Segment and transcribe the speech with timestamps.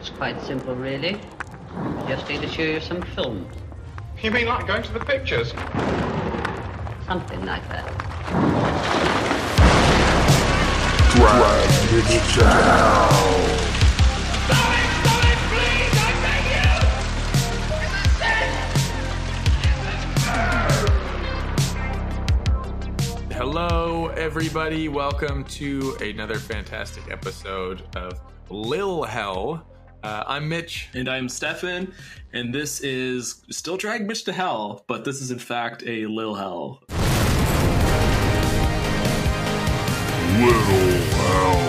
[0.00, 1.20] It's quite simple, really.
[2.08, 3.46] Just need to show you some film.
[4.22, 5.50] You mean like going to the pictures?
[7.04, 7.86] Something like that.
[11.12, 13.10] Drag it down.
[23.34, 24.88] Hello, everybody.
[24.88, 29.66] Welcome to another fantastic episode of Lil Hell.
[30.02, 30.88] Uh, I'm Mitch.
[30.94, 31.92] And I'm Stefan,
[32.32, 36.34] and this is still Drag Mitch to Hell, but this is in fact a Lil
[36.34, 36.82] Hell.
[40.38, 41.66] Little hell.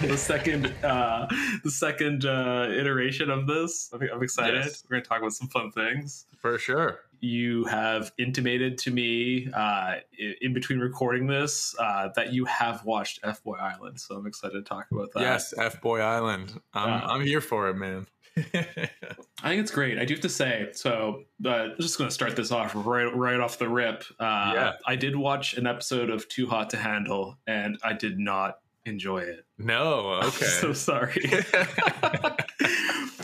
[0.00, 1.26] The second, uh,
[1.62, 3.90] the second uh, iteration of this.
[3.92, 4.64] I'm, I'm excited.
[4.64, 4.84] Yes.
[4.88, 6.26] We're gonna talk about some fun things.
[6.38, 7.00] For sure.
[7.24, 9.94] You have intimated to me uh,
[10.42, 14.52] in between recording this uh, that you have watched F Boy Island, so I'm excited
[14.54, 15.20] to talk about that.
[15.22, 16.60] yes, F Boy Island.
[16.74, 18.06] I'm, I'm here for it, man.
[18.36, 19.98] I think it's great.
[19.98, 23.04] I do have to say, so uh, I'm just going to start this off right
[23.14, 24.04] right off the rip.
[24.20, 24.72] Uh, Yeah.
[24.86, 29.18] I did watch an episode of Too Hot to Handle, and I did not enjoy
[29.18, 29.44] it.
[29.58, 30.46] no, okay.
[30.46, 31.22] I'm so sorry.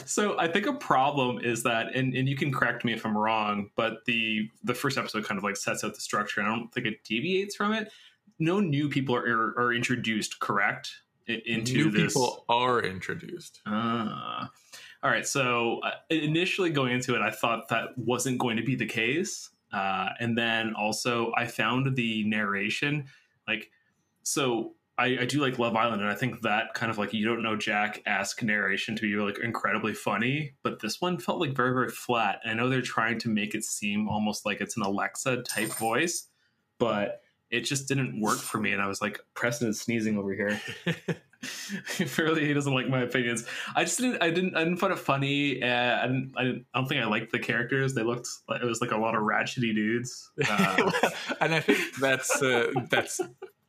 [0.07, 3.17] so I think a problem is that, and, and you can correct me if I'm
[3.17, 6.57] wrong, but the the first episode kind of like sets out the structure, and I
[6.57, 7.93] don't think it deviates from it.
[8.39, 10.91] No new people are are, are introduced, correct?
[11.27, 12.13] Into New this.
[12.15, 13.61] people are introduced.
[13.65, 14.51] Ah.
[15.03, 15.25] All right.
[15.27, 19.51] So uh, initially going into it, I thought that wasn't going to be the case.
[19.73, 23.05] Uh, and then also, I found the narration
[23.47, 23.71] like,
[24.25, 27.25] so I, I do like Love Island, and I think that kind of like you
[27.25, 30.53] don't know Jack esque narration to be like incredibly funny.
[30.63, 32.41] But this one felt like very, very flat.
[32.45, 36.29] I know they're trying to make it seem almost like it's an Alexa type voice,
[36.79, 38.73] but it just didn't work for me.
[38.73, 40.61] And I was like, Preston is sneezing over here.
[42.01, 43.47] Apparently, he doesn't like my opinions.
[43.75, 44.23] I just didn't.
[44.23, 44.57] I didn't.
[44.57, 45.63] I didn't find it funny.
[45.63, 46.33] Uh, I didn't.
[46.37, 47.95] I, didn't, I don't think I liked the characters.
[47.95, 48.29] They looked.
[48.49, 50.31] like It was like a lot of ratchety dudes.
[50.51, 50.91] Uh,
[51.41, 53.21] and I think that's uh, that's.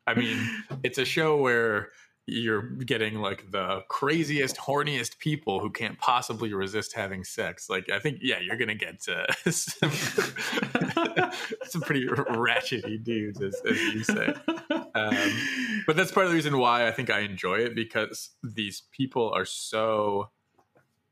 [0.07, 0.37] I mean,
[0.83, 1.89] it's a show where
[2.27, 7.69] you're getting like the craziest, horniest people who can't possibly resist having sex.
[7.69, 9.01] Like, I think, yeah, you're gonna get
[9.49, 9.91] some,
[11.63, 14.33] some pretty ratchety dudes, as, as you say.
[14.93, 15.31] Um,
[15.87, 19.31] but that's part of the reason why I think I enjoy it because these people
[19.33, 20.29] are so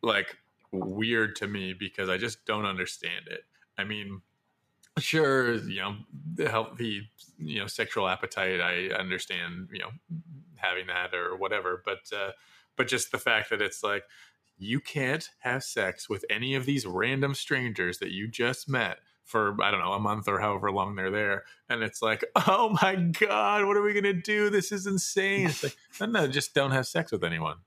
[0.01, 0.37] like
[0.71, 3.41] weird to me because I just don't understand it.
[3.77, 4.21] I mean,
[4.97, 5.95] sure, you know,
[6.35, 9.91] the healthy, you know, sexual appetite, I understand, you know,
[10.55, 12.31] having that or whatever, but uh
[12.75, 14.03] but just the fact that it's like
[14.57, 19.55] you can't have sex with any of these random strangers that you just met for
[19.61, 22.95] I don't know a month or however long they're there, and it's like, oh my
[22.95, 24.49] god, what are we gonna do?
[24.49, 25.47] This is insane.
[25.47, 27.57] It's like, no, no, just don't have sex with anyone.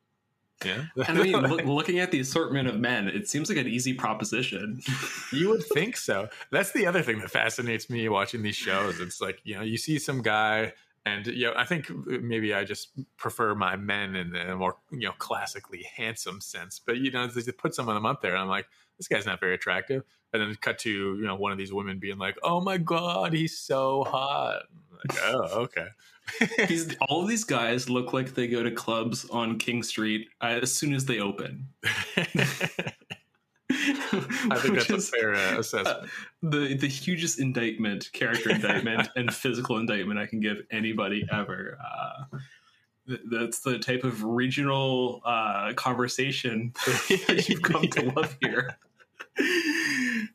[0.65, 3.69] Yeah, and I mean, look, looking at the assortment of men, it seems like an
[3.69, 4.81] easy proposition.
[5.33, 6.29] you would think so.
[6.51, 9.01] That's the other thing that fascinates me watching these shows.
[9.01, 10.73] It's like you know, you see some guy.
[11.05, 14.77] And you know, I think uh, maybe I just prefer my men in a more
[14.93, 16.81] you know classically handsome sense.
[16.85, 18.67] But you know, they put some of them up there, and I'm like,
[18.99, 20.05] this guy's not very attractive.
[20.33, 23.33] And then cut to you know one of these women being like, "Oh my god,
[23.33, 25.89] he's so hot." I'm like, oh, okay.
[26.69, 30.61] These, all of these guys look like they go to clubs on King Street uh,
[30.63, 31.69] as soon as they open.
[33.71, 36.05] I think that's a fair uh, assessment.
[36.05, 36.07] uh,
[36.43, 41.79] the the hugest indictment, character indictment, and physical indictment I can give anybody ever.
[41.85, 42.39] Uh,
[43.09, 46.73] th- that's the type of regional uh, conversation
[47.27, 48.77] that you've come to love here.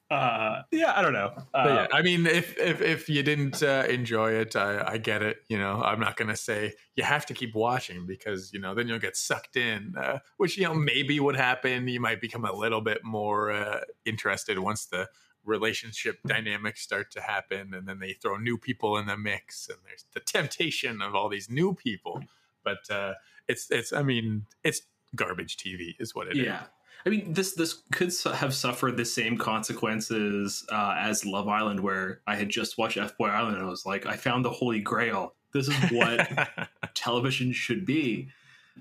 [0.09, 1.33] Uh, yeah, I don't know.
[1.53, 5.21] Uh, yeah, I mean, if if if you didn't uh, enjoy it, I, I get
[5.21, 5.37] it.
[5.49, 8.87] You know, I'm not gonna say you have to keep watching because you know then
[8.87, 11.89] you'll get sucked in, uh, which you know maybe would happen.
[11.89, 15.09] You might become a little bit more uh, interested once the
[15.43, 19.79] relationship dynamics start to happen, and then they throw new people in the mix, and
[19.85, 22.23] there's the temptation of all these new people.
[22.63, 23.15] But uh,
[23.49, 24.83] it's it's I mean it's
[25.15, 26.67] garbage TV is what it it is.
[27.05, 27.09] Yeah.
[27.11, 32.21] I mean, this this could have suffered the same consequences uh, as Love Island, where
[32.27, 34.79] I had just watched F Boy Island and I was like, I found the holy
[34.79, 35.33] grail.
[35.53, 38.29] This is what television should be.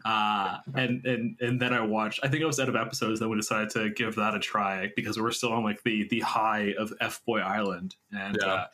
[0.05, 2.21] Uh, and and and then I watched.
[2.23, 3.21] I think I was out of episodes.
[3.21, 6.21] Then we decided to give that a try because we're still on like the the
[6.21, 8.47] high of F Boy Island, and Yeah.
[8.47, 8.67] uh,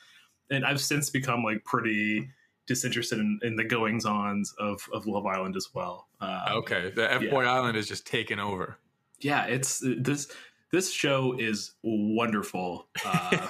[0.51, 2.29] and I've since become like pretty
[2.67, 6.09] disinterested in, in the goings ons of of Love Island as well.
[6.21, 8.79] Uh, okay, the F Boy Island is just taken over.
[9.25, 10.29] Yeah, it's this
[10.71, 12.89] this show is wonderful.
[13.05, 13.31] Uh,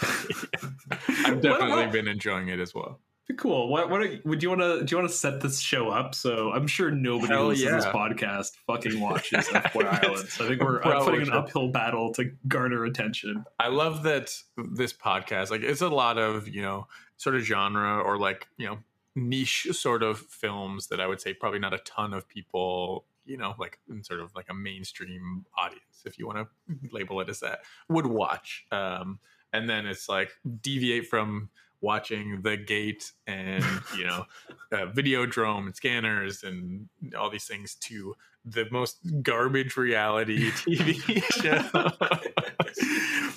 [1.25, 3.01] I've definitely been enjoying it as well.
[3.37, 3.69] Cool.
[3.69, 3.89] What?
[3.89, 4.03] What?
[4.03, 4.85] Are, would you want to?
[4.85, 6.15] Do you want to set this show up?
[6.15, 10.29] So I'm sure nobody Hell listens to this podcast fucking watches FY Island.
[10.29, 13.45] So I think we're I'm putting an uphill battle to garner attention.
[13.59, 18.01] I love that this podcast, like, it's a lot of, you know, sort of genre
[18.01, 18.79] or like, you know,
[19.15, 23.37] niche sort of films that I would say probably not a ton of people, you
[23.37, 27.29] know, like in sort of like a mainstream audience, if you want to label it
[27.29, 28.65] as that, would watch.
[28.71, 29.19] Um,
[29.53, 30.31] and then it's like
[30.61, 33.65] deviate from watching the gate and
[33.99, 34.25] you know
[34.73, 36.89] uh, videodrome and scanners and
[37.19, 41.59] all these things to the most garbage reality tv show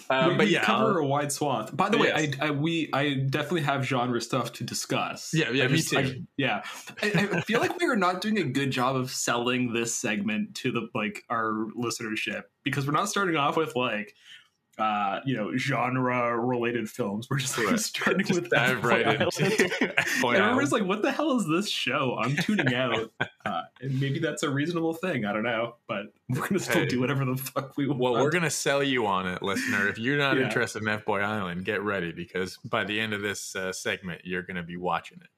[0.10, 1.75] um, we, but we yeah cover a wide swath.
[1.75, 5.31] By the way, I, I we I definitely have genre stuff to discuss.
[5.34, 5.98] Yeah, yeah, I me just- too.
[5.98, 6.63] I- yeah,
[7.02, 10.56] I, I feel like we are not doing a good job of selling this segment
[10.57, 14.13] to the like our listenership because we're not starting off with like
[14.77, 17.27] uh you know genre related films.
[17.30, 17.80] We're just like Right.
[17.80, 19.69] starting just with dive FY right into
[20.24, 23.12] And everyone's like, "What the hell is this show?" I'm tuning out,
[23.45, 25.24] uh, and maybe that's a reasonable thing.
[25.25, 26.88] I don't know, but we're gonna still Hey.
[26.88, 28.00] do whatever the fuck we want.
[28.01, 29.88] well, we're gonna sell you on it, listener.
[29.88, 30.44] If you're not Yeah.
[30.45, 34.22] interested in F Boy Island, get ready because by the end of this uh, segment,
[34.25, 35.30] you're gonna be watching it.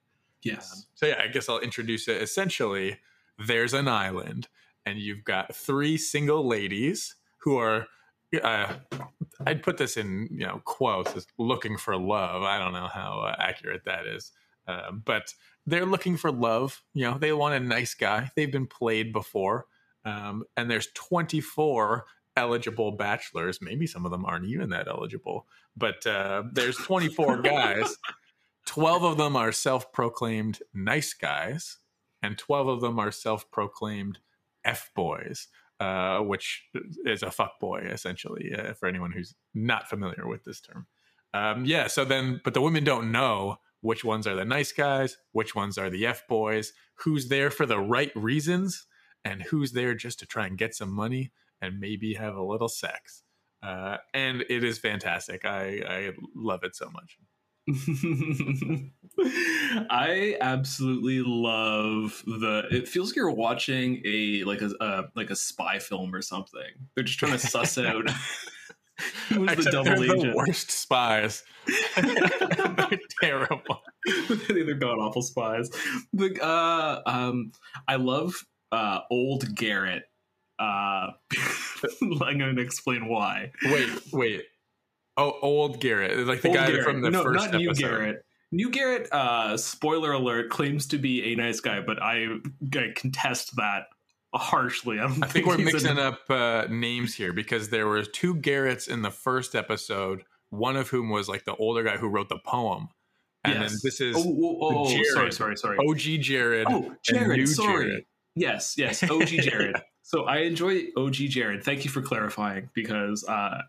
[0.42, 2.20] yes, So yeah, I guess I'll introduce it.
[2.22, 2.98] Essentially,
[3.38, 4.48] there's an island,
[4.84, 7.86] and you've got three single ladies who are.
[8.42, 8.74] Uh,
[9.46, 12.42] I'd put this in you know quotes as looking for love.
[12.42, 14.32] I don't know how uh, accurate that is,
[14.66, 15.34] um, but
[15.66, 16.82] they're looking for love.
[16.94, 18.30] You know, they want a nice guy.
[18.36, 19.66] They've been played before,
[20.04, 22.04] um, and there's 24
[22.36, 23.60] eligible bachelors.
[23.60, 25.46] Maybe some of them aren't even that eligible,
[25.76, 27.96] but uh, there's 24 guys.
[28.66, 31.78] 12 of them are self proclaimed nice guys,
[32.22, 34.18] and 12 of them are self proclaimed
[34.64, 35.48] F boys,
[35.80, 36.64] uh, which
[37.04, 40.86] is a fuck boy, essentially, uh, for anyone who's not familiar with this term.
[41.34, 45.18] Um, yeah, so then, but the women don't know which ones are the nice guys,
[45.32, 48.86] which ones are the F boys, who's there for the right reasons,
[49.24, 52.68] and who's there just to try and get some money and maybe have a little
[52.68, 53.22] sex.
[53.62, 55.44] Uh, and it is fantastic.
[55.44, 57.18] I, I love it so much.
[59.90, 62.64] I absolutely love the.
[62.70, 66.62] It feels like you're watching a like a uh, like a spy film or something.
[66.94, 68.08] They're just trying to suss out
[69.28, 70.34] who's the double they're the agent.
[70.34, 71.44] worst spies.
[71.96, 73.80] they're terrible.
[74.48, 75.70] They're god awful spies.
[76.12, 77.52] The uh, um,
[77.86, 78.34] I love
[78.72, 80.04] uh, old Garrett.
[80.58, 81.10] Uh,
[82.02, 83.52] I'm going to explain why.
[83.64, 84.42] Wait, wait.
[85.18, 86.84] Oh, old Garrett, like the Old guy Garrett.
[86.84, 87.74] from the no, first not new.
[87.74, 88.24] Garrett.
[88.52, 92.26] New Garrett, uh, spoiler alert, claims to be a nice guy, but I,
[92.74, 93.82] I contest that
[94.34, 94.98] harshly.
[95.00, 98.36] I, I think we're he's a- mixing up uh, names here because there were two
[98.36, 100.22] Garretts in the first episode.
[100.50, 102.88] One of whom was like the older guy who wrote the poem,
[103.44, 105.06] and then this is Oh, oh, oh, oh, Jared.
[105.12, 105.78] sorry, sorry, sorry.
[105.86, 106.66] OG Jared.
[106.70, 107.84] Oh, and Jared, new sorry.
[107.88, 108.04] Jared.
[108.34, 109.76] Yes, yes, OG Jared.
[110.02, 111.62] so I enjoy OG Jared.
[111.64, 113.60] Thank you for clarifying because uh,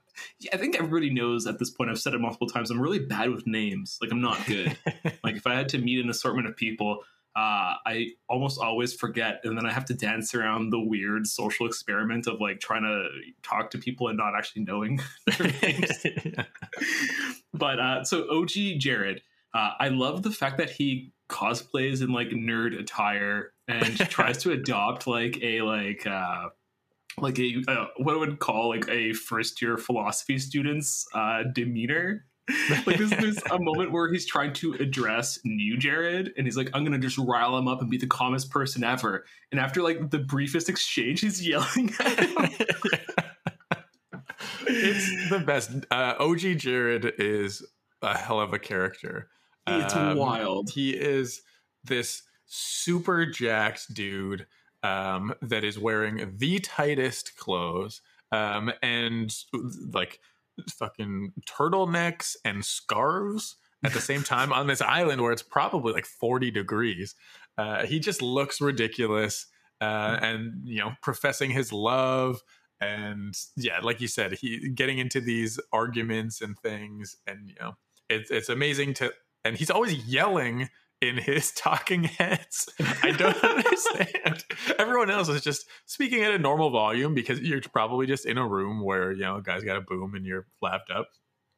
[0.54, 1.90] I think everybody knows at this point.
[1.90, 2.72] I've said it multiple times.
[2.72, 3.98] I'm really bad with names.
[4.02, 4.78] Like I'm not good.
[5.24, 7.00] like if I had to meet an assortment of people,
[7.36, 11.68] uh, I almost always forget, and then I have to dance around the weird social
[11.68, 13.08] experiment of like trying to
[13.44, 16.06] talk to people and not actually knowing their names.
[17.54, 19.22] but uh, so OG Jared,
[19.54, 24.52] uh, I love the fact that he cosplays in like nerd attire and tries to
[24.52, 26.50] adopt like a like uh
[27.18, 32.26] like a uh, what I would call like a first year philosophy student's uh demeanor.
[32.88, 36.72] like there's, there's a moment where he's trying to address new Jared and he's like,
[36.74, 39.26] I'm gonna just rile him up and be the calmest person ever.
[39.52, 42.68] And after like the briefest exchange, he's yelling at him.
[44.68, 45.72] it's the best.
[45.92, 47.64] Uh, OG Jared is
[48.02, 49.30] a hell of a character.
[49.68, 50.72] It's Um, wild.
[50.72, 51.42] He is
[51.84, 54.48] this super jacked dude
[54.84, 59.36] um, that is wearing the tightest clothes um, and
[59.92, 60.20] like
[60.70, 66.06] fucking turtlenecks and scarves at the same time on this island where it's probably like
[66.06, 67.16] 40 degrees.
[67.58, 69.48] Uh, he just looks ridiculous
[69.82, 72.42] uh, and, you know, professing his love.
[72.82, 77.16] And yeah, like you said, he getting into these arguments and things.
[77.28, 77.76] And, you know,
[78.10, 79.14] it's, it's amazing to,
[79.46, 80.70] and he's always yelling
[81.02, 82.68] in his talking heads.
[83.04, 84.44] I don't understand.
[84.78, 88.48] Everyone else is just speaking at a normal volume because you're probably just in a
[88.48, 91.08] room where, you know, a guy's got a boom and you're lapped up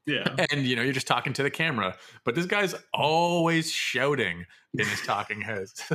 [0.05, 0.23] Yeah.
[0.51, 1.95] and you know you're just talking to the camera
[2.25, 5.73] but this guy's always shouting in his talking heads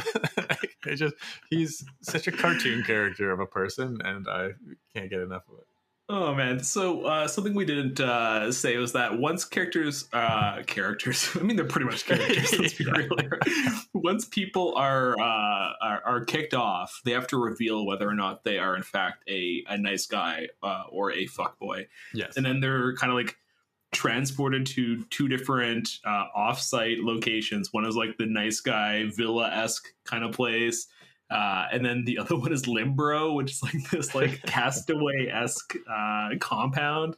[0.87, 1.15] it's just
[1.51, 4.51] he's such a cartoon character of a person and i
[4.95, 5.67] can't get enough of it
[6.09, 6.61] Oh man!
[6.63, 11.29] So uh, something we didn't uh, say was that once characters, uh, characters.
[11.35, 12.57] I mean, they're pretty much characters.
[12.57, 13.09] let's be real.
[13.93, 18.45] Once people are, uh, are are kicked off, they have to reveal whether or not
[18.45, 22.37] they are in fact a a nice guy uh, or a fuckboy, Yes.
[22.37, 23.37] and then they're kind of like
[23.93, 27.73] transported to two different uh, off-site locations.
[27.73, 30.87] One is like the nice guy villa esque kind of place.
[31.31, 35.75] Uh, and then the other one is Limbro, which is like this like castaway esque
[35.91, 37.17] uh, compound.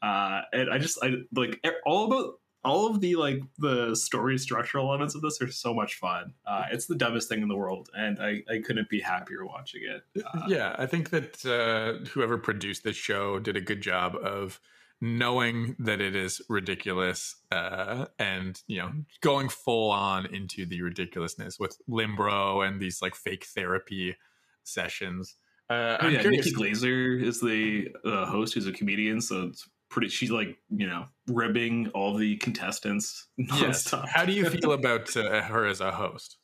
[0.00, 4.88] Uh, and I just I like all about all of the like the story structural
[4.88, 6.32] elements of this are so much fun.
[6.46, 9.82] Uh, it's the dumbest thing in the world, and I, I couldn't be happier watching
[9.84, 10.24] it.
[10.24, 14.60] Uh, yeah, I think that uh, whoever produced this show did a good job of
[15.02, 21.58] knowing that it is ridiculous uh, and you know going full on into the ridiculousness
[21.58, 24.16] with Limbro and these like fake therapy
[24.62, 25.36] sessions.
[25.68, 29.20] Uh, Oh yeah, Nikki Glazer is the uh, host, who's a comedian.
[29.20, 30.08] So it's pretty.
[30.08, 33.26] She's like you know ribbing all the contestants.
[33.36, 33.92] Yes.
[34.06, 36.38] How do you feel about uh, her as a host?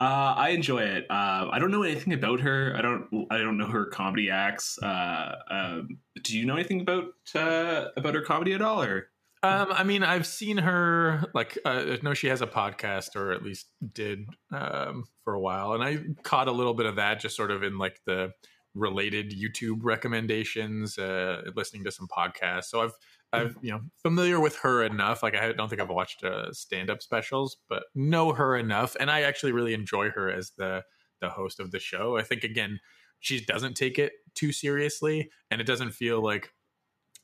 [0.00, 1.06] Uh, I enjoy it.
[1.08, 2.74] Uh, I don't know anything about her.
[2.76, 3.26] I don't.
[3.30, 4.78] I don't know her comedy acts.
[4.82, 7.04] Uh, um, do you know anything about
[7.34, 8.82] uh, about her comedy at all?
[8.82, 9.08] Or
[9.42, 13.32] Um, I mean, I've seen her like uh, I know she has a podcast, or
[13.32, 17.20] at least did um, for a while, and I caught a little bit of that,
[17.20, 18.32] just sort of in like the
[18.74, 22.64] related YouTube recommendations, uh, listening to some podcasts.
[22.64, 22.92] So I've
[23.32, 25.22] I've you know familiar with her enough.
[25.22, 29.10] Like I don't think I've watched uh, stand up specials, but know her enough, and
[29.10, 30.84] I actually really enjoy her as the
[31.20, 32.16] the host of the show.
[32.16, 32.80] I think again,
[33.20, 36.52] she doesn't take it too seriously, and it doesn't feel like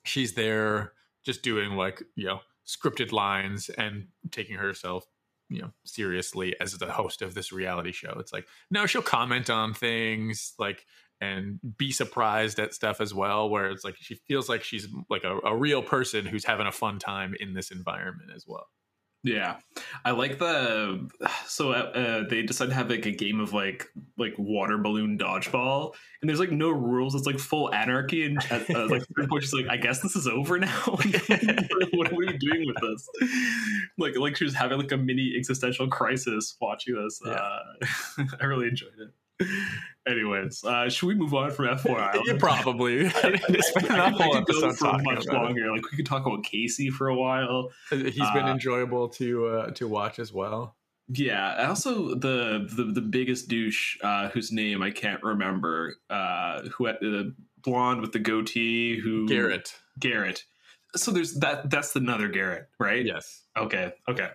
[0.05, 0.93] she's there
[1.25, 5.07] just doing like you know scripted lines and taking herself
[5.51, 9.51] you know seriously as the host of this reality show it's like no she'll comment
[9.51, 10.87] on things like
[11.25, 15.25] and be surprised at stuff as well where it's like she feels like she's like
[15.25, 18.67] a, a real person who's having a fun time in this environment as well
[19.25, 19.57] yeah,
[20.05, 21.09] I like the.
[21.47, 23.87] So uh, they decided to have like a game of like
[24.19, 27.15] like water balloon dodgeball, and there's like no rules.
[27.15, 29.03] It's like full anarchy, and at, uh, like
[29.41, 30.69] she's like, I guess this is over now.
[30.87, 33.09] what are we doing with this?
[33.97, 37.19] Like like she was having like a mini existential crisis watching this.
[37.25, 37.33] Yeah.
[37.33, 39.09] Uh, I really enjoyed it.
[40.07, 44.35] Anyways, uh, should we move on from F4 yeah, probably It's been I I whole
[44.35, 45.33] could go episode for much it.
[45.33, 45.71] longer.
[45.73, 47.71] Like we could talk about Casey for a while.
[47.91, 50.77] he's been Uh, enjoyable to uh, to watch as well
[51.09, 51.69] Yeah.
[51.69, 56.99] Also, the the, the biggest douche, uh, whose name I can't remember, uh, who had
[57.01, 60.45] the blonde with the goatee, who garrett Garrett.
[60.97, 61.71] So there's that.
[61.71, 63.05] That's another Garrett, right?
[63.05, 63.93] yes Okay.
[64.09, 64.29] Okay.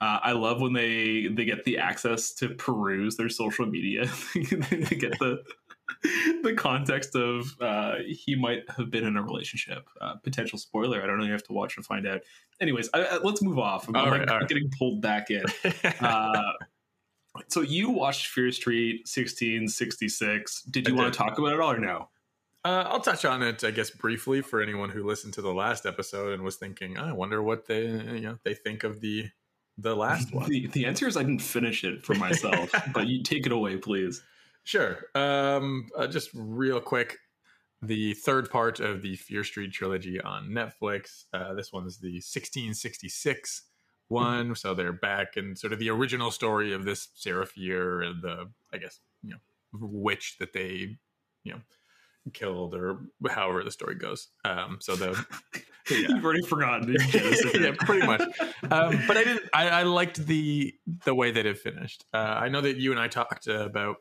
[0.00, 4.10] Uh, I love when they they get the access to peruse their social media.
[4.34, 5.42] they get the
[6.42, 9.88] the context of uh, he might have been in a relationship.
[10.00, 11.02] Uh, potential spoiler.
[11.02, 11.24] I don't know.
[11.24, 12.20] You have to watch to find out.
[12.60, 13.88] Anyways, I, I, let's move off.
[13.88, 14.48] I'm, All like right, all right.
[14.48, 15.44] getting pulled back in.
[16.00, 16.52] Uh,
[17.48, 20.62] so you watched Fear Street 1666.
[20.62, 21.18] Did you I want did.
[21.18, 22.08] to talk about it all or no?
[22.64, 25.86] Uh, I'll touch on it, I guess, briefly for anyone who listened to the last
[25.86, 29.28] episode and was thinking, "I wonder what they, you know, they think of the
[29.78, 33.22] the last one." The, the answer is I didn't finish it for myself, but you
[33.22, 34.22] take it away, please.
[34.64, 34.98] Sure.
[35.14, 37.18] Um, uh, just real quick,
[37.82, 41.24] the third part of the Fear Street trilogy on Netflix.
[41.32, 43.62] Uh, this one's the 1666
[44.08, 48.78] one, so they're back and sort of the original story of this and the, I
[48.78, 49.38] guess, you know,
[49.72, 50.96] witch that they,
[51.44, 51.60] you know,
[52.32, 54.28] killed or however the story goes.
[54.44, 55.24] Um, so the
[55.90, 56.08] yeah.
[56.08, 56.96] You've already forgotten.
[57.12, 58.22] yeah, pretty much.
[58.70, 59.48] Um, but I didn't.
[59.54, 62.04] I, I liked the the way that it finished.
[62.12, 63.96] Uh, I know that you and I talked about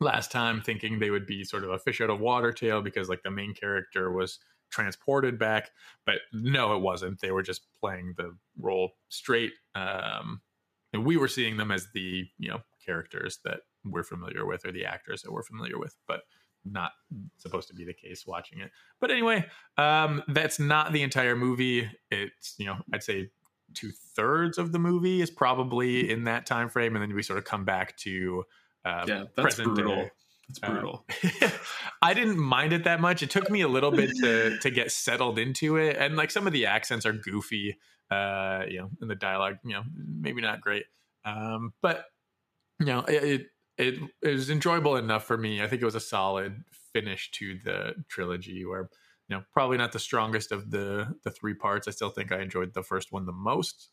[0.00, 3.10] last time, thinking they would be sort of a fish out of water tale because
[3.10, 4.38] like the main character was
[4.70, 5.70] transported back,
[6.06, 7.20] but no, it wasn't.
[7.20, 10.40] They were just playing the role straight, um,
[10.94, 14.72] and we were seeing them as the you know characters that we're familiar with or
[14.72, 16.22] the actors that we're familiar with, but
[16.64, 16.92] not
[17.38, 18.70] supposed to be the case watching it.
[19.00, 19.46] But anyway,
[19.78, 21.90] um, that's not the entire movie.
[22.10, 23.30] It's you know I'd say
[23.74, 27.38] two thirds of the movie is probably in that time frame, and then we sort
[27.38, 28.44] of come back to
[28.84, 29.96] uh, yeah, that's present brutal.
[29.96, 30.10] day.
[30.48, 31.06] That's Uh, brutal.
[32.02, 33.22] I didn't mind it that much.
[33.22, 36.46] It took me a little bit to to get settled into it, and like some
[36.46, 37.78] of the accents are goofy,
[38.10, 40.84] uh, you know, and the dialogue, you know, maybe not great,
[41.24, 42.04] um, but
[42.80, 43.46] you know, it, it
[43.82, 45.62] it it was enjoyable enough for me.
[45.62, 48.88] I think it was a solid finish to the trilogy, where
[49.28, 51.88] you know, probably not the strongest of the the three parts.
[51.88, 53.90] I still think I enjoyed the first one the most,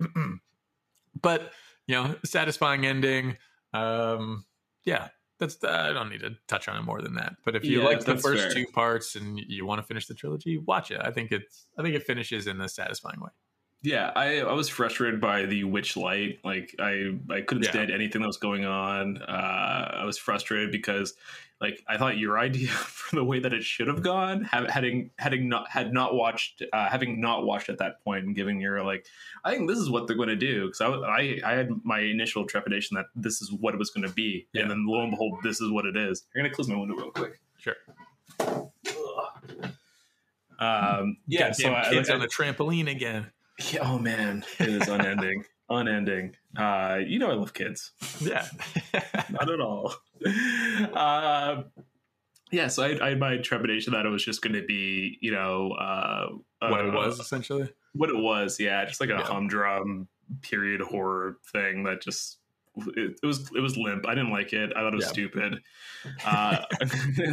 [1.20, 1.52] but
[1.86, 3.36] you know, satisfying ending.
[3.72, 4.44] Um,
[4.84, 5.08] yeah,
[5.38, 7.34] that's I don't need to touch on it more than that.
[7.44, 8.54] But if you Yeah, like the first fair.
[8.54, 11.00] two parts and you want to finish the trilogy, watch it.
[11.02, 13.30] I think it's I think it finishes in a satisfying way.
[13.84, 16.38] Yeah, I, I was frustrated by the witch light.
[16.44, 17.70] Like I I couldn't Yeah.
[17.70, 19.18] stand anything that was going on.
[19.18, 21.14] Uh, I was frustrated because
[21.60, 25.48] like I thought your idea for the way that it should have gone, having having
[25.48, 29.04] not had not watched uh, having not watched at that point and giving your like
[29.44, 31.98] I think this is what they're going to do because I, I I had my
[31.98, 34.62] initial trepidation that this is what it was going to be, Yeah.
[34.62, 36.24] and then lo and behold, this is what it is.
[36.36, 37.40] I'm gonna close my window real quick.
[37.58, 37.74] Sure.
[40.58, 43.26] Um, yeah, Goddamn so I, kids I- on the trampoline again.
[43.70, 46.36] Yeah, oh man, it is unending, unending.
[46.56, 48.46] Uh, you know I love kids, Yeah.
[49.30, 49.94] not at all.
[50.92, 51.62] Uh,
[52.50, 55.32] yeah, so I, I had my trepidation that it was just going to be, you
[55.32, 56.26] know, uh,
[56.60, 57.72] what uh, it was essentially.
[57.94, 58.60] what it was.
[58.60, 59.22] Yeah, just like a Yeah.
[59.22, 60.08] humdrum
[60.42, 62.38] period horror thing that just
[62.96, 64.06] it, it was it was limp.
[64.06, 64.70] I didn't like it.
[64.76, 65.12] I thought it was Yeah.
[65.12, 65.62] stupid.
[66.24, 66.62] Uh,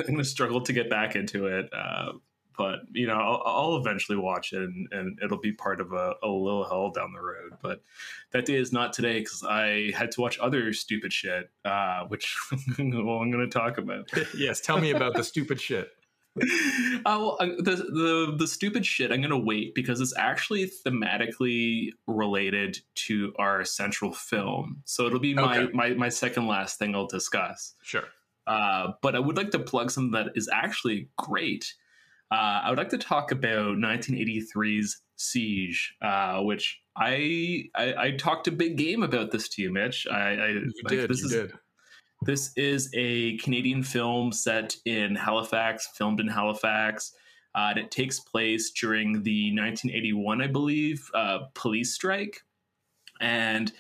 [0.08, 1.70] I'm to struggle to get back into it.
[1.74, 2.14] Uh,
[2.60, 6.16] but you know, I'll, I'll eventually watch it, and, and it'll be part of a,
[6.22, 7.54] a little hell down the road.
[7.62, 7.82] But
[8.32, 12.38] that day is not today because I had to watch other stupid shit, uh, which
[12.52, 14.12] well, I'm going to talk about.
[14.38, 15.90] yes, tell me about the stupid shit.
[16.42, 21.90] Uh, well, uh, the, the the stupid shit I'm gonna wait because it's actually thematically
[22.08, 25.74] related to our central film, so it'll be my Okay.
[25.74, 27.74] my, my second last thing I'll discuss.
[27.82, 28.04] Sure.
[28.46, 31.74] Uh, but I would like to plug something that is actually great.
[32.32, 38.48] Uh, I would like to talk about 1983's Siege, uh, which I, I I talked
[38.48, 40.08] a big game about this to you, Mitch.
[40.10, 41.10] I, I You like, did.
[41.10, 41.54] This you is did.
[42.22, 47.14] this is a Canadian film set in Halifax, filmed in Halifax.
[47.56, 52.44] Uh, and it takes place during the 1981, I believe, uh, police strike.
[53.20, 53.72] And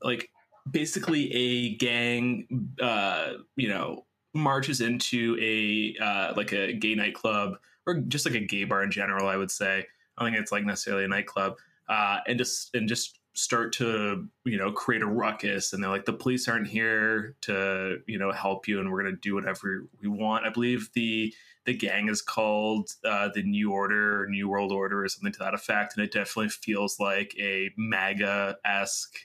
[0.00, 0.30] like
[0.70, 8.00] basically a gang, uh, you know, marches into a uh, like a gay nightclub or
[8.00, 9.28] just like a gay bar in general.
[9.28, 9.86] I would say.
[10.18, 11.56] I don't think it's like necessarily a nightclub,
[11.88, 16.06] uh, and just and just start to you know create a ruckus and they're like
[16.06, 19.86] the police aren't here to you know help you and we're going to do whatever
[20.00, 21.32] we want i believe the
[21.66, 25.38] the gang is called uh, the new order or new world order or something to
[25.38, 29.18] that effect and it definitely feels like a maga-esque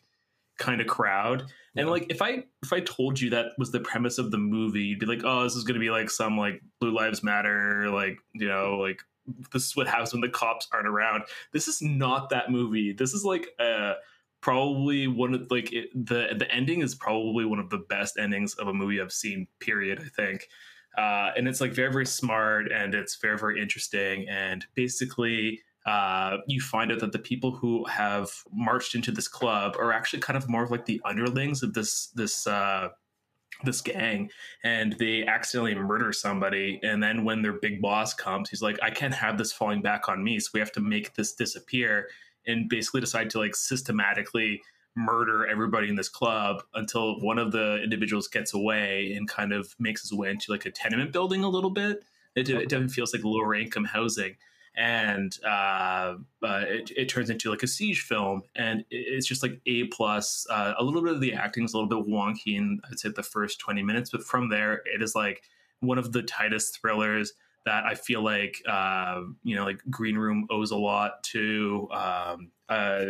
[0.57, 1.45] kind of crowd
[1.75, 1.91] and Yeah.
[1.91, 4.99] like if i if i told you that was the premise of the movie you'd
[4.99, 8.17] be like oh this is going to be like some like blue lives matter like
[8.33, 9.01] you know like
[9.53, 11.23] this is what happens when the cops aren't around.
[11.53, 12.91] This is not that movie.
[12.91, 13.93] This is like uh
[14.41, 18.55] probably one of like it, the the ending is probably one of the best endings
[18.55, 20.47] of a movie i've seen period i think.
[20.97, 26.37] Uh and it's like very very smart and it's very very interesting and basically uh,
[26.47, 30.37] you find out that the people who have marched into this club are actually kind
[30.37, 32.89] of more of like the underlings of this this uh,
[33.63, 34.29] this gang,
[34.63, 36.79] and they accidentally murder somebody.
[36.83, 40.07] And then when their big boss comes, he's like, "I can't have this falling back
[40.07, 42.07] on me, so we have to make this disappear."
[42.47, 44.61] And basically decide to like systematically
[44.95, 49.73] murder everybody in this club until one of the individuals gets away and kind of
[49.79, 52.03] makes his way into like a tenement building a little bit.
[52.35, 54.35] It, it definitely feels like lower income housing
[54.75, 59.59] and uh, uh, it, it turns into like a siege film and it's just like
[59.65, 62.79] a plus uh, a little bit of the acting is a little bit wonky in
[62.89, 65.43] i'd say the first 20 minutes but from there it is like
[65.81, 67.33] one of the tightest thrillers
[67.65, 72.51] that i feel like uh, you know like green room owes a lot to um,
[72.69, 73.05] uh,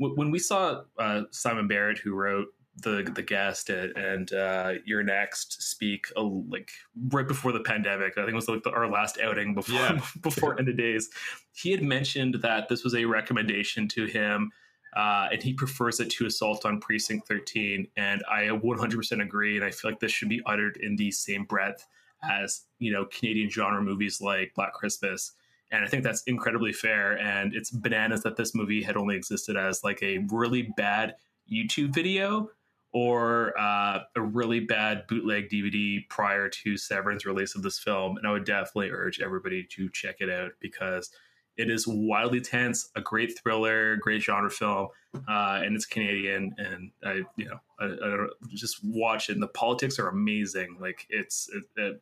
[0.00, 4.72] w- when we saw uh, simon barrett who wrote the the guest and, and uh,
[4.84, 6.72] You're Next speak uh, like
[7.08, 8.12] right before the pandemic.
[8.18, 10.00] I think it was like the, our last outing before Yeah.
[10.20, 11.10] before end of days.
[11.52, 14.50] He had mentioned that this was a recommendation to him,
[14.96, 17.86] uh, and he prefers it to Assault on Precinct 13.
[17.96, 19.56] And I 100% agree.
[19.56, 21.86] And I feel like this should be uttered in the same breath
[22.28, 25.32] as you know Canadian genre movies like Black Christmas.
[25.70, 27.18] And I think that's incredibly fair.
[27.18, 31.14] And it's bananas that this movie had only existed as like a really bad
[31.50, 32.50] YouTube video
[32.94, 38.16] or uh, a really bad bootleg DVD prior to Severin's release of this film.
[38.16, 41.10] And I would definitely urge everybody to check it out because
[41.56, 44.88] it is wildly tense, a great thriller, great genre film,
[45.28, 46.54] uh, and it's Canadian.
[46.56, 49.32] And I, you know, I, I just watch it.
[49.32, 50.76] And the politics are amazing.
[50.80, 52.00] Like it's, it, it,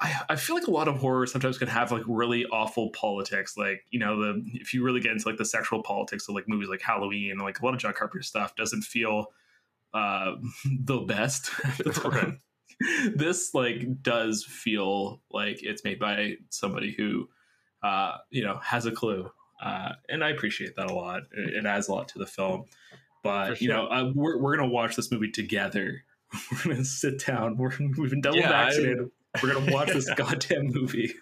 [0.00, 3.56] I, I feel like a lot of horror sometimes can have like really awful politics.
[3.56, 6.48] Like you know, the if you really get into like the sexual politics of like
[6.48, 9.28] movies like Halloween, like a lot of John Carpenter stuff doesn't feel
[9.94, 10.32] uh,
[10.80, 11.50] the best.
[13.14, 17.28] this like does feel like it's made by somebody who
[17.82, 19.30] uh, you know has a clue,
[19.62, 21.22] uh, and I appreciate that a lot.
[21.32, 22.64] It, it adds a lot to the film.
[23.22, 26.04] But For you know, uh, we're we're gonna watch this movie together
[26.50, 27.56] we're gonna sit down.
[27.56, 29.10] We're, we've been double Yeah, I- vaccinated.
[29.42, 31.12] We're gonna watch this goddamn movie.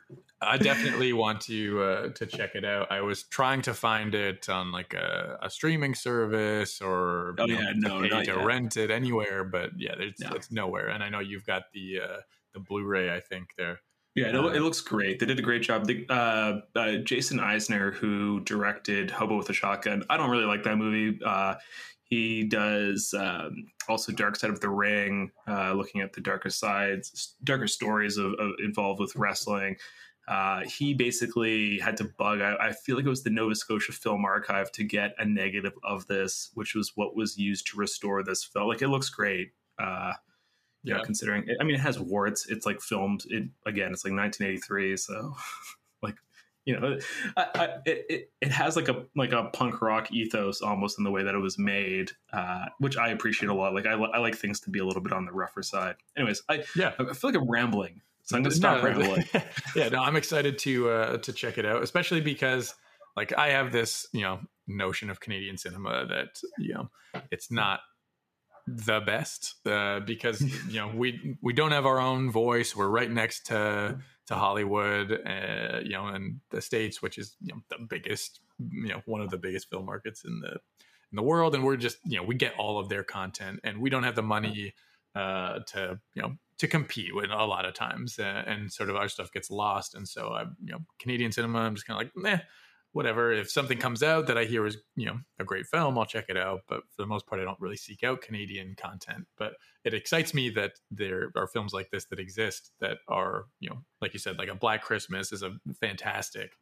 [0.42, 2.90] I definitely want to uh, to check it out.
[2.90, 7.72] I was trying to find it on like a, a streaming service or Oh, yeah,
[7.72, 8.44] to no, to yet.
[8.44, 10.30] rent it anywhere, but yeah, it's, No.
[10.32, 10.88] it's nowhere.
[10.88, 12.16] And I know you've got the uh,
[12.54, 13.14] the Blu-ray.
[13.14, 13.80] I think there.
[14.14, 15.18] Yeah, it, it looks great.
[15.20, 15.86] They did a great job.
[15.86, 20.62] The, uh, uh, Jason Eisener, who directed Hobo with a Shotgun, I don't really like
[20.64, 21.18] that movie.
[21.24, 21.54] Uh,
[22.04, 27.36] he does um, also Dark Side of the Ring, uh, looking at the darker sides,
[27.42, 29.76] darker stories of, of involved with wrestling.
[30.28, 32.40] Uh, he basically had to bug.
[32.40, 35.72] I, I feel like it was the Nova Scotia Film Archive to get a negative
[35.82, 38.68] of this, which was what was used to restore this film.
[38.68, 39.52] Like it looks great.
[39.78, 40.12] Uh,
[40.84, 41.04] you know, Yeah.
[41.04, 42.46] considering I mean it has warts.
[42.48, 43.92] It's like filmed it again.
[43.92, 45.34] It's like 1983, so
[46.02, 46.16] like
[46.64, 46.98] you know,
[47.36, 51.04] I, I, it, it it has like a like a punk rock ethos almost in
[51.04, 53.74] the way that it was made, uh, which I appreciate a lot.
[53.74, 55.96] Like I, I like things to be a little bit on the rougher side.
[56.16, 56.92] Anyways, I Yeah.
[57.00, 59.24] I feel like I'm rambling, so I'm gonna stop No, rambling.
[59.76, 62.74] yeah, no, I'm excited to uh, to check it out, especially because
[63.16, 66.90] like I have this you know notion of Canadian cinema that you know
[67.30, 67.80] it's not
[68.66, 72.76] the best uh, because you know we we don't have our own voice.
[72.76, 77.54] We're right next to to Hollywood, uh, you know, and the states, which is you
[77.54, 81.22] know the biggest, you know, one of the biggest film markets in the in the
[81.22, 84.04] world, and we're just you know we get all of their content, and we don't
[84.04, 84.74] have the money
[85.14, 88.94] uh, to you know to compete with a lot of times, uh, and sort of
[88.94, 92.06] our stuff gets lost, and so I you know Canadian cinema, I'm just kind of
[92.06, 92.38] like meh.
[92.92, 93.32] Whatever.
[93.32, 96.26] If something comes out that I hear is, you know, a great film, I'll check
[96.28, 96.60] it out.
[96.68, 99.26] But for the most part, I don't really seek out Canadian content.
[99.38, 103.70] But it excites me that there are films like this that exist that are, you
[103.70, 106.52] know, like you said, like a Black Christmas is a fantastic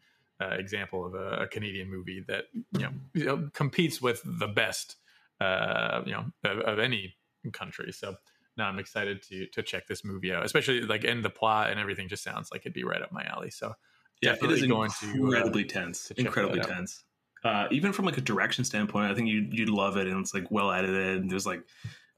[0.40, 4.46] uh, example of a, a Canadian movie that you know, you know competes with the
[4.46, 4.96] best,
[5.40, 7.16] uh, you know, of, of any
[7.52, 7.90] country.
[7.90, 8.14] So
[8.56, 11.80] now I'm excited to to check this movie out, especially like in the plot and
[11.80, 13.50] everything just sounds like it'd be right up my alley.
[13.50, 13.74] So
[14.20, 16.08] Yeah, it is going to, uh, incredibly tense.
[16.08, 17.04] to Incredibly tense.
[17.42, 20.34] Uh, even from like a direction standpoint, I think you you'd love it, and it's
[20.34, 21.22] like well edited.
[21.22, 21.62] And there's like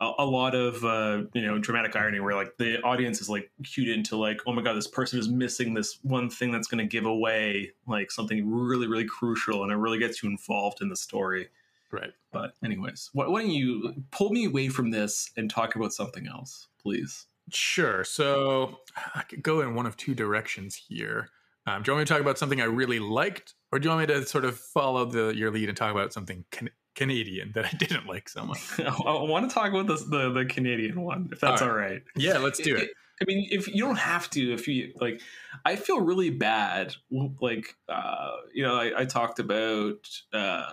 [0.01, 3.51] a, a lot of uh, you know dramatic irony where like the audience is like
[3.63, 6.79] cued into like oh my god this person is missing this one thing that's going
[6.79, 10.89] to give away like something really really crucial, and it really gets you involved in
[10.89, 11.49] the story.
[11.93, 12.13] Right.
[12.33, 16.27] But anyways, why, why don't you pull me away from this and talk about something
[16.27, 17.27] else, please?
[17.51, 18.05] Sure.
[18.05, 18.79] So
[19.15, 21.29] I could go in one of two directions here.
[21.67, 23.95] Um, do you want me to talk about something I really liked, or do you
[23.95, 27.53] want me to sort of follow the your lead and talk about something can- Canadian
[27.53, 28.81] that I didn't like so much?
[28.81, 28.91] I,
[29.23, 32.03] want to talk about this, the the Canadian one, if that's All all right.
[32.17, 32.91] Yeah, let's do it.
[33.23, 35.21] I mean, if you don't have to, if you like,
[35.65, 36.95] I feel really bad.
[37.41, 40.09] Like, uh, you know, I, I talked about.
[40.33, 40.67] Uh,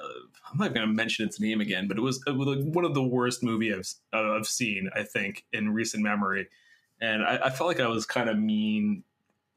[0.51, 2.83] I'm not going to mention its name again, but it was, it was like one
[2.85, 4.89] of the worst movie I've uh, I've seen.
[4.95, 6.47] I think in recent memory,
[6.99, 9.03] and I, I felt like I was kind of mean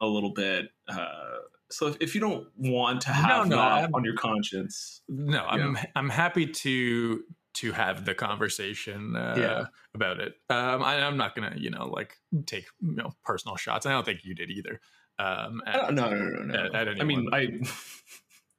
[0.01, 0.67] a little bit.
[0.89, 1.39] Uh,
[1.71, 5.45] so if, if you don't want to have no, that I'm- on your conscience, No,
[5.47, 9.65] I'm I'm happy to to have the conversation uh, Yeah.
[9.95, 10.35] about it.
[10.51, 13.87] Um, I, I'm not gonna, you know, like take you know personal shots.
[13.87, 14.81] I don't think you did either.
[15.19, 16.55] Um, I don't- no, no, no, no.
[16.75, 17.49] At- at I mean, I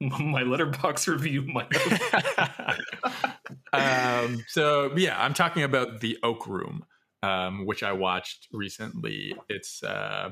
[0.00, 1.72] my Letterboxd review might
[3.72, 6.84] um, so yeah, I'm talking about the Oak Room,
[7.22, 9.34] um, which I watched recently.
[9.48, 10.30] It's uh,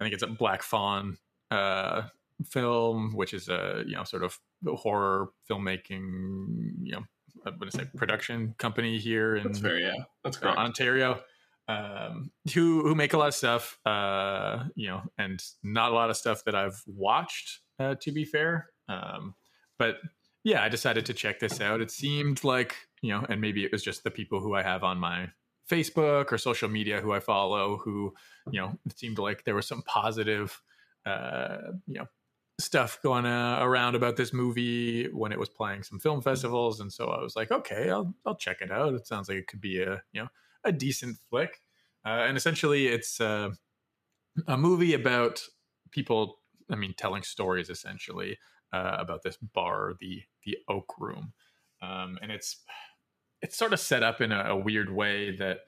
[0.00, 1.18] I think it's a Black Fawn
[1.50, 2.02] uh,
[2.46, 7.02] film, which is a you know sort of horror filmmaking you know
[7.46, 9.78] I'm gonna say production company here in That's fair.
[9.78, 9.92] Yeah,
[10.24, 10.58] that's uh, correct.
[10.58, 11.20] Ontario,
[11.68, 16.10] um, who who make a lot of stuff, uh, you know, and not a lot
[16.10, 17.60] of stuff that I've watched.
[17.80, 19.34] Uh, to be fair, um,
[19.78, 19.98] but
[20.42, 21.80] yeah, I decided to check this out.
[21.80, 24.82] It seemed like you know, and maybe it was just the people who I have
[24.82, 25.28] on my
[25.70, 28.12] Facebook or social media who I follow, who
[28.50, 30.60] you know, it seemed like there was some positive,
[31.06, 32.06] uh, you know,
[32.58, 36.92] stuff going uh, around about this movie when it was playing some film festivals, and
[36.92, 38.94] so I was like, okay, I'll I'll check it out.
[38.94, 40.28] It sounds like it could be a you know
[40.64, 41.60] a decent flick,
[42.04, 43.50] uh, and essentially it's uh,
[44.46, 45.42] a movie about
[45.90, 46.38] people.
[46.70, 48.38] I mean, telling stories essentially
[48.72, 51.32] uh, about this bar, the the Oak Room,
[51.80, 52.58] um, and it's
[53.40, 55.60] it's sort of set up in a, a weird way that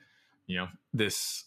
[0.46, 1.44] you know this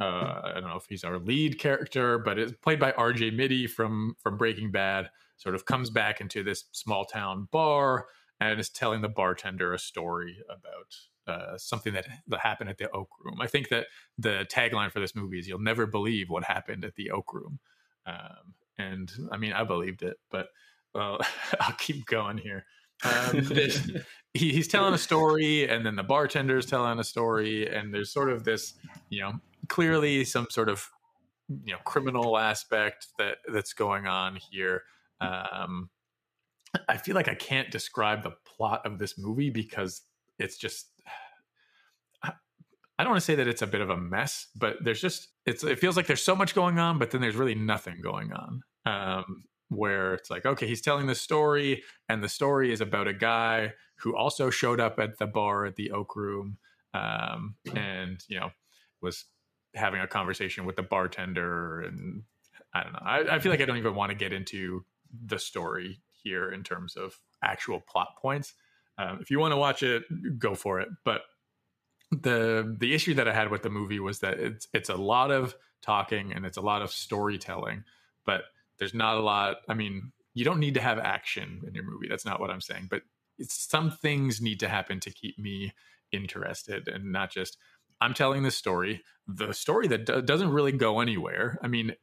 [0.00, 3.30] uh, I don't know if he's our lead character, but it's played by R.J.
[3.30, 5.10] Mitte from from Breaking Bad.
[5.36, 8.06] Sort of comes back into this small town bar
[8.40, 12.90] and is telling the bartender a story about uh, something that, that happened at the
[12.90, 13.40] Oak Room.
[13.40, 13.86] I think that
[14.18, 17.58] the tagline for this movie is "You'll never believe what happened at the Oak Room,"
[18.06, 20.48] um, and I mean I believed it, but
[20.94, 21.18] well,
[21.60, 22.64] I'll keep going here.
[23.04, 23.42] Um,
[24.34, 28.30] he, he's telling a story, and then the bartender's telling a story, and there's sort
[28.30, 28.74] of this,
[29.10, 29.32] you know,
[29.68, 30.88] clearly some sort of,
[31.48, 34.82] you know, criminal aspect that that's going on here.
[35.20, 35.90] Um,
[36.88, 40.02] I feel like I can't describe the plot of this movie because
[40.38, 40.88] it's just.
[42.98, 45.28] I don't want to say that it's a bit of a mess, but there's just
[45.44, 48.32] it's it feels like there's so much going on, but then there's really nothing going
[48.32, 48.62] on.
[48.86, 53.12] Um, where it's like, okay, he's telling the story, and the story is about a
[53.12, 56.58] guy who also showed up at the bar at the Oak Room,
[56.94, 58.50] um, and you know
[59.02, 59.24] was
[59.76, 62.22] having a conversation with the bartender, and
[62.74, 62.98] I don't know.
[63.02, 64.84] I, I feel like I don't even want to get into
[65.24, 68.54] the story here in terms of actual plot points.
[68.98, 70.04] Um, if you want to watch it,
[70.38, 70.88] go for it.
[71.04, 71.22] But
[72.10, 75.30] the the issue that I had with the movie was that it's it's a lot
[75.30, 77.84] of talking and it's a lot of storytelling,
[78.24, 78.42] but
[78.78, 79.58] there's not a lot.
[79.68, 82.08] I mean, you don't need to have action in your movie.
[82.08, 82.88] That's not what I'm saying.
[82.90, 83.02] But
[83.42, 85.72] some things need to happen to keep me
[86.12, 87.58] interested and not just
[88.00, 91.58] I'm telling this story, the story that do- doesn't really go anywhere.
[91.62, 91.94] I mean,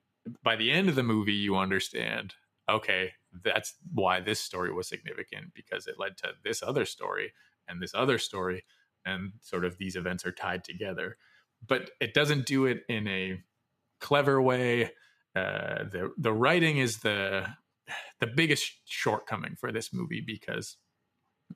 [0.44, 2.34] by the end of the movie, you understand.
[2.70, 3.12] Okay,
[3.44, 7.34] that's why this story was significant because it led to this other story
[7.68, 8.64] and this other story
[9.06, 11.18] and sort of these events are tied together
[11.68, 13.42] but it doesn't do it in a
[14.00, 14.92] clever way
[15.36, 17.46] uh, the the writing is the
[18.20, 20.78] the biggest shortcoming for this movie because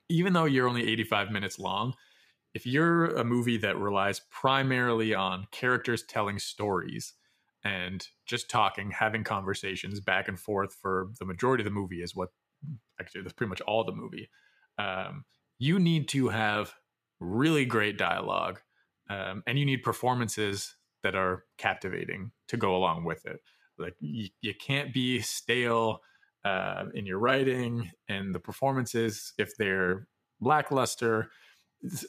[0.08, 1.94] even though you're only 85 minutes long
[2.54, 7.14] if you're a movie that relies primarily on characters telling stories
[7.64, 12.14] and just talking having conversations back and forth for the majority of the movie is
[12.14, 12.30] what
[13.00, 14.28] actually that's pretty much all the movie
[14.78, 15.24] um,
[15.58, 16.74] you need to have
[17.20, 18.60] really great dialogue
[19.10, 23.40] um, and you need performances that are captivating to go along with it.
[23.78, 26.00] Like you, you can't be stale
[26.44, 30.06] uh, in your writing and the performances if they're
[30.40, 31.30] lackluster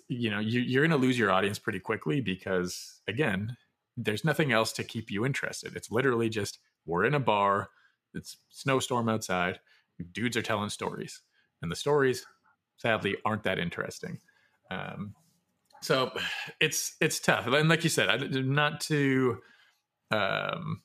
[0.07, 3.55] you know you, you're going to lose your audience pretty quickly because again
[3.97, 5.75] there's nothing else to keep you interested.
[5.75, 7.69] It's literally just we're in a bar
[8.13, 9.59] it's snowstorm outside
[10.13, 11.21] dudes are telling stories
[11.61, 12.25] and the stories
[12.77, 14.19] sadly aren't that interesting.
[14.71, 15.13] Um,
[15.81, 16.11] so
[16.59, 19.37] it's it's tough and like you said I, not to
[20.11, 20.81] um,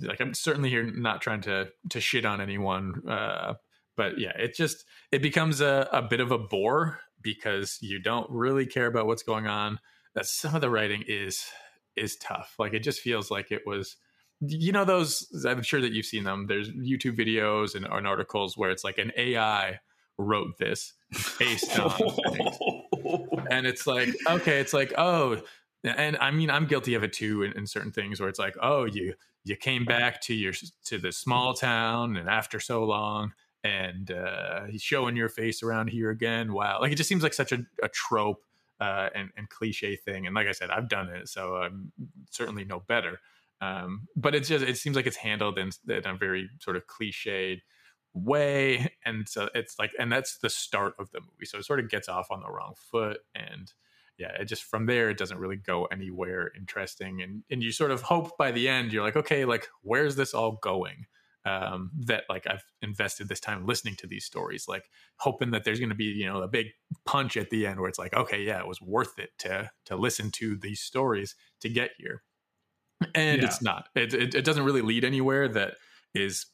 [0.00, 3.54] like i'm certainly here not trying to to shit on anyone uh,
[3.96, 8.30] but yeah it just it becomes a, a bit of a bore because you don't
[8.30, 9.78] really care about what's going on
[10.14, 11.44] that some of the writing is
[11.96, 12.54] is tough.
[12.58, 13.96] Like it just feels like it was
[14.40, 18.56] you know those i'm sure that you've seen them there's youtube videos and, and articles
[18.56, 19.78] where it's like an ai
[20.18, 20.92] wrote this
[21.38, 21.90] based on
[23.50, 25.40] and it's like okay it's like oh
[25.84, 28.56] and i mean i'm guilty of it too in, in certain things where it's like
[28.62, 30.52] oh you you came back to your
[30.84, 33.32] to the small town and after so long
[33.64, 36.52] and uh he's showing your face around here again.
[36.52, 38.44] Wow like it just seems like such a, a trope
[38.80, 41.92] uh and, and cliche thing and like i said i've done it so i'm
[42.30, 43.20] certainly no better.
[43.60, 46.86] Um but it's just it seems like it's handled in, in a very sort of
[46.86, 47.60] cliched
[48.16, 51.78] way and so it's like and that's the start of the movie so it sort
[51.78, 53.74] of gets off on the wrong foot and
[54.18, 57.90] yeah it just from there it doesn't really go anywhere interesting and and you sort
[57.90, 61.04] of hope by the end you're like okay like where's this all going
[61.46, 64.84] um that like i've invested this time listening to these stories like
[65.18, 66.66] hoping that there's going to be you know a big
[67.06, 69.96] punch at the end where it's like okay yeah it was worth it to to
[69.96, 72.22] listen to these stories to get here.
[73.14, 73.46] And Yeah.
[73.46, 73.88] it's not.
[73.94, 75.74] It, it, it doesn't really lead anywhere that
[76.14, 76.46] is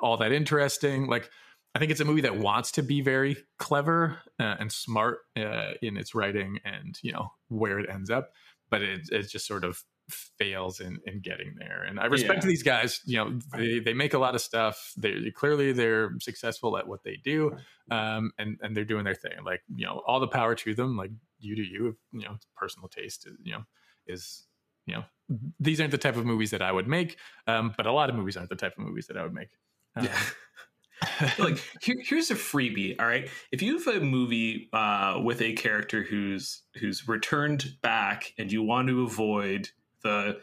[0.00, 1.06] all that interesting.
[1.06, 1.30] Like
[1.74, 5.72] i think it's a movie that wants to be very clever uh, and smart uh,
[5.82, 8.30] in its writing and you know where it ends up
[8.70, 12.48] but it, it just sort of fails in, in getting there and i respect Yeah.
[12.48, 16.76] these guys you know they, they make a lot of stuff they clearly they're successful
[16.76, 17.56] at what they do
[17.90, 20.96] um, and and they're doing their thing like you know all the power to them
[20.96, 23.62] like you do you you know personal taste you know
[24.06, 24.44] is
[24.86, 25.04] you know
[25.58, 28.16] these aren't the type of movies that i would make um, but a lot of
[28.16, 29.48] movies aren't the type of movies that i would make.
[29.96, 30.08] Um,
[31.38, 33.28] like here, here's a freebie all right?
[33.52, 38.62] If you have a movie uh, with a character who's who's returned back and you
[38.62, 39.70] want to avoid
[40.04, 40.38] the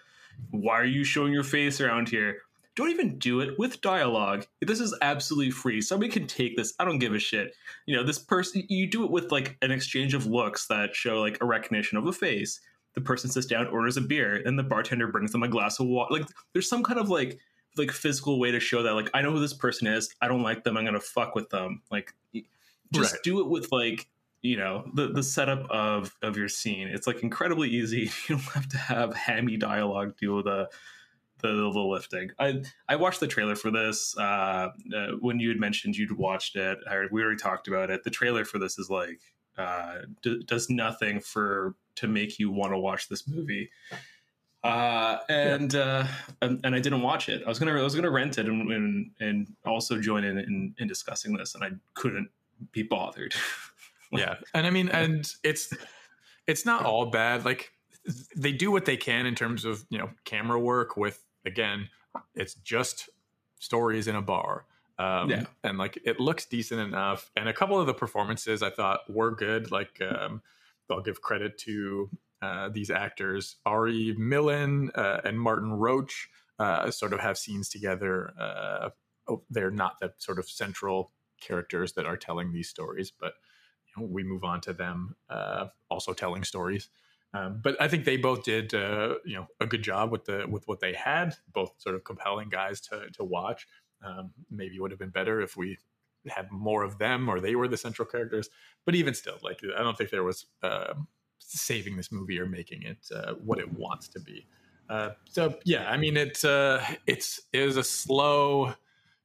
[0.50, 2.38] why are you showing your face around here
[2.76, 6.86] don't even do it with dialogue this is absolutely free somebody can take this i
[6.86, 7.54] don't give a shit
[7.86, 11.21] you know this person you do it with like an exchange of looks that show
[11.21, 12.60] like a recognition of a face
[12.93, 15.88] the person sits down orders a beer and the bartender brings them a glass of
[15.88, 17.39] water like there's some kind of like
[17.78, 20.13] like physical way to show that like I know who this person is.
[20.21, 20.76] I don't like them.
[20.78, 21.82] I'm gonna fuck with them.
[21.89, 22.13] Like
[22.93, 23.24] just Right.
[23.24, 24.10] do it with like
[24.41, 26.88] you know the the setup of of your scene.
[26.88, 28.12] It's like incredibly easy.
[28.30, 30.69] You don't have to have hammy dialogue do the
[31.41, 32.32] the, the lifting.
[32.39, 36.56] I I watched the trailer for this uh, uh, when you had mentioned you'd watched
[36.56, 36.77] it.
[36.89, 38.04] I, we already talked about it.
[38.04, 39.19] The trailer for this is like
[39.58, 43.69] uh, d- does nothing for to make you want to watch this movie.
[44.63, 46.06] Uh, and uh,
[46.41, 47.41] and, and I didn't watch it.
[47.45, 50.75] I was gonna I was gonna rent it and and, and also join in, in
[50.77, 52.30] in discussing this, and I couldn't
[52.71, 53.34] be bothered.
[54.12, 54.36] yeah.
[54.54, 55.74] And i mean and it's
[56.47, 57.45] it's not all bad.
[57.45, 57.71] Like
[58.36, 61.88] they do what they can in terms of you know camera work with again
[62.36, 63.10] it's just
[63.60, 64.65] stories in a bar.
[65.00, 65.45] Um Yeah.
[65.63, 67.32] and like it looks decent enough.
[67.36, 69.71] And a couple of the performances i thought were good.
[69.71, 70.41] Like um
[70.89, 72.10] i'll give credit to
[72.41, 76.28] uh, these actors ari millen uh, and martin roach
[76.60, 78.89] uh, sort of have scenes together uh,
[79.30, 83.34] oh, they're not the sort of central characters that are telling these stories but
[83.95, 86.89] you know, we move on to them uh, also telling stories.
[87.34, 90.45] Um, but I think they both did, uh, you know, a good job with the
[90.49, 91.36] with what they had.
[91.54, 93.67] Both sort of compelling guys to to watch.
[94.04, 95.77] Um, maybe would have been better if we
[96.27, 98.49] had more of them or they were the central characters.
[98.86, 100.93] But even still, like I don't think there was uh,
[101.39, 104.47] saving this movie or making it uh, what it wants to be.
[104.89, 108.73] Uh, so yeah, I mean it's uh, it's it was a slow,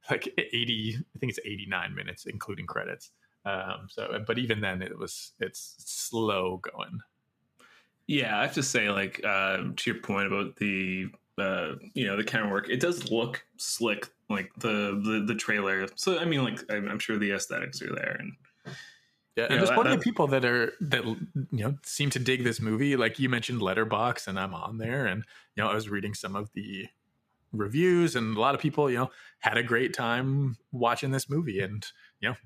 [0.08, 0.96] like eighty.
[1.14, 3.10] I think it's eighty nine minutes including credits.
[3.46, 6.98] Um, so, but even then, it was it's slow going.
[8.08, 11.06] Yeah, I have to say, like uh, to your point about the
[11.38, 15.86] uh, you know the camera work, it does look slick, like the the, the trailer.
[15.94, 18.32] So I mean, like I'm, I'm sure the aesthetics are there, and
[19.36, 21.18] Yeah, and Yeah, there's that- plenty of people that are that you
[21.52, 22.96] know seem to dig this movie.
[22.96, 25.24] Like you mentioned, Letterboxd, and I'm on there, and
[25.56, 26.86] you know I was reading some of the
[27.52, 31.60] reviews, and a lot of people you know had a great time watching this movie,
[31.60, 31.86] and
[32.20, 32.36] you know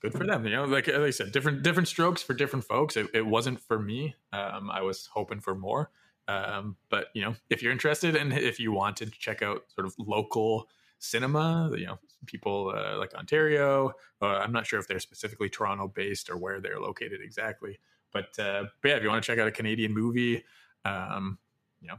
[0.00, 0.44] good for them.
[0.44, 2.96] You know, like, like I said, different different strokes for different folks.
[2.96, 4.14] It, it wasn't for me.
[4.32, 5.90] Um, I was hoping for more.
[6.26, 9.86] Um, but you know, if you're interested and if you want to check out sort
[9.86, 13.92] of local cinema, you know, people uh, like Ontario.
[14.20, 17.78] Uh, I'm not sure if they're specifically Toronto based or where they're located exactly.
[18.12, 20.44] But, uh, but yeah, if you want to check out a Canadian movie,
[20.84, 21.38] um,
[21.80, 21.98] you know,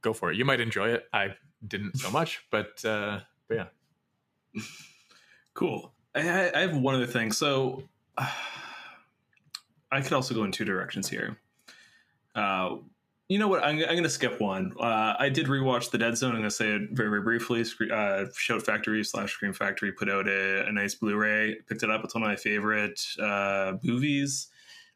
[0.00, 0.36] go for it.
[0.36, 1.04] You might enjoy it.
[1.12, 1.34] I
[1.66, 4.62] didn't so much, but uh, but yeah.
[5.54, 5.92] Cool.
[6.18, 7.32] I, I have one other thing.
[7.32, 7.82] So
[9.90, 11.38] I could also go in two directions here.
[12.34, 12.76] Uh,
[13.28, 13.62] you know what?
[13.62, 14.72] I'm, I'm going to skip one.
[14.80, 16.30] Uh, I did rewatch The Dead Zone.
[16.30, 17.64] I'm going to say it very, very briefly.
[17.92, 21.56] Uh, Shout Factory slash Scream Factory put out a, a nice Blu-ray.
[21.68, 22.02] Picked it up.
[22.04, 24.48] It's one of my favorite uh, movies.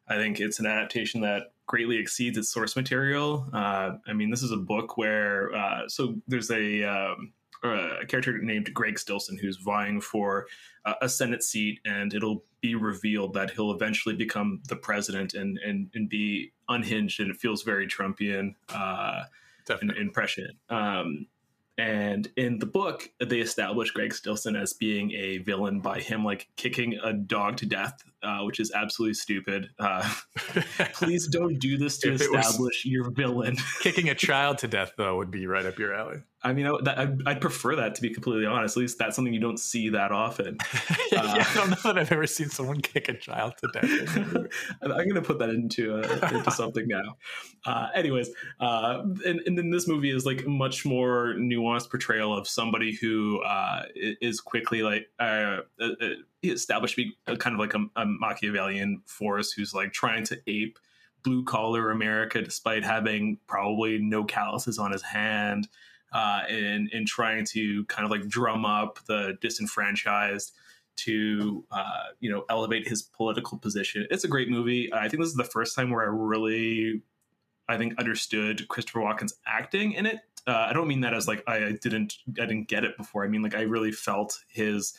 [0.08, 3.48] I think it's an adaptation that greatly exceeds its source material.
[3.52, 8.38] Uh, I mean, this is a book where uh, so there's a um, a character
[8.38, 10.46] named Greg Stilson who's vying for
[10.84, 15.58] uh, a Senate seat, and it'll be revealed that he'll eventually become the president and
[15.58, 19.22] and, and be unhinged, and it feels very Trumpian uh,
[19.68, 20.56] and.
[20.68, 21.26] Um,
[21.78, 26.48] and in the book, they establish Greg Stilson as being a villain by him like
[26.56, 29.70] kicking a dog to death, uh, which is absolutely stupid.
[29.78, 30.08] Uh,
[30.94, 33.56] please don't do this to If it was- establish your villain.
[33.80, 36.22] Kicking a child to death though would be right up your alley.
[36.44, 38.76] I mean, I, that, I'd, I'd prefer that to be completely honest.
[38.76, 40.58] At least that's something you don't see that often.
[41.12, 44.16] yeah, I don't know that I've ever seen someone kick a child to death.
[44.82, 47.16] I'm going to put that into uh, into something now.
[47.64, 52.48] Uh, anyways, uh, and, and then this movie is like much more nuanced portrayal of
[52.48, 56.06] somebody who uh, is quickly like uh, uh, uh,
[56.50, 60.78] established to be kind of like a, a Machiavellian force who's like trying to ape
[61.22, 65.68] blue collar America despite having probably no calluses on his hand.
[66.14, 70.52] Uh, and, and trying to kind of like drum up the disenfranchised
[70.96, 74.06] to uh, you know elevate his political position.
[74.10, 74.92] It's a great movie.
[74.92, 77.02] I think this is the first time where I really,
[77.68, 80.18] I think, understood Christopher Walken's acting in it.
[80.46, 83.24] Uh, I don't mean that as like I didn't I didn't get it before.
[83.24, 84.94] I mean like I really felt his.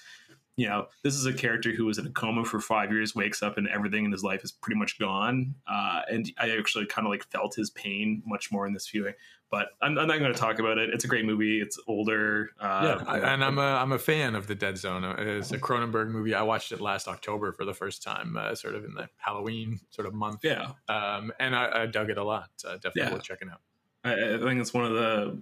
[0.56, 3.42] You know, this is a character who was in a coma for five years, wakes
[3.42, 5.56] up, and everything in his life is pretty much gone.
[5.68, 9.14] Uh, and I actually kind of like felt his pain much more in this viewing.
[9.50, 10.90] But I'm, I'm not going to talk about it.
[10.92, 11.60] It's a great movie.
[11.60, 12.50] It's older.
[12.60, 15.04] Uh, yeah, I- and I'm a I'm a fan of the Dead Zone.
[15.04, 16.34] It's a Cronenberg movie.
[16.36, 19.80] I watched it last October for the first time, uh, sort of in the Halloween
[19.90, 20.42] sort of month.
[20.44, 20.72] yeah.
[20.88, 22.50] um, and I, I dug it a lot.
[22.64, 23.14] Uh, definitely Yeah.
[23.14, 23.62] worth checking out.
[24.04, 25.42] I, I think it's one of the,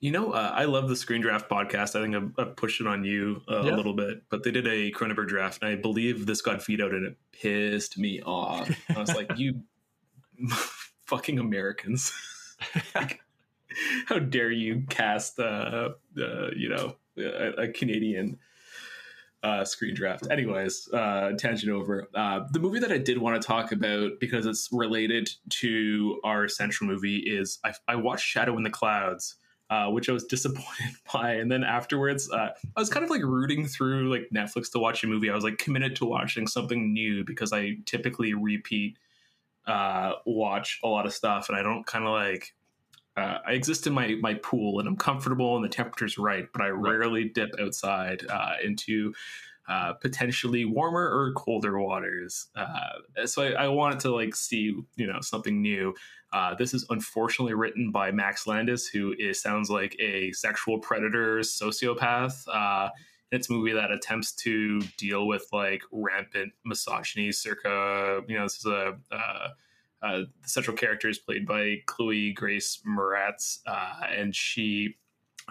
[0.00, 1.96] you know, uh, I love the Screen Draft podcast.
[1.98, 3.74] I think I've, I've pushed it on you uh, Yeah.
[3.74, 6.94] a little bit, but they did a Cronenberg draft, and I believe this got vetoed,
[6.94, 8.70] and it pissed me off.
[8.94, 9.62] I was like, you
[11.06, 12.12] fucking Americans.
[12.92, 13.20] Like,
[14.06, 18.36] how dare you cast, uh, uh, you know, a, a Canadian
[19.44, 20.26] uh, screen draft.
[20.28, 22.08] Anyways, uh, tangent over.
[22.12, 26.48] Uh, the movie that I did want to talk about because it's related to our
[26.48, 29.36] central movie is I, I watched Shadow in the Clouds
[29.70, 31.34] uh, which I was disappointed by.
[31.34, 35.04] And then afterwards, uh, I was kind of like rooting through like Netflix to watch
[35.04, 35.30] a movie.
[35.30, 38.98] I was like committed to watching something new because I typically repeat
[39.66, 42.54] uh, watch a lot of stuff, and I don't kind of like.
[43.16, 46.46] Uh, I exist in my my pool, and I'm comfortable, and the temperature's right.
[46.52, 49.12] But I rarely dip outside uh, into
[49.68, 52.48] uh, potentially warmer or colder waters.
[52.56, 55.94] Uh, so I, I wanted to like see you know something new.
[56.32, 61.40] Uh, this is unfortunately written by Max Landis, who is sounds like a sexual predator
[61.40, 62.44] sociopath.
[62.50, 62.88] Uh,
[63.30, 68.56] it's a movie that attempts to deal with like rampant misogyny, circa you know this
[68.56, 68.96] is a.
[69.12, 69.48] Uh,
[70.00, 73.58] the central character is played by Chloe Grace Moretz,
[74.16, 74.94] and she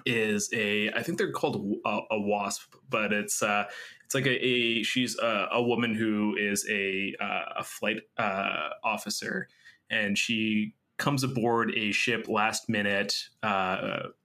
[0.05, 3.65] is a I think they're called a, a wasp, but it's uh,
[4.05, 8.69] it's like a, a she's a, a, woman who is a uh, a flight uh,
[8.83, 9.47] officer,
[9.89, 13.45] and she comes aboard a ship last minute, uh,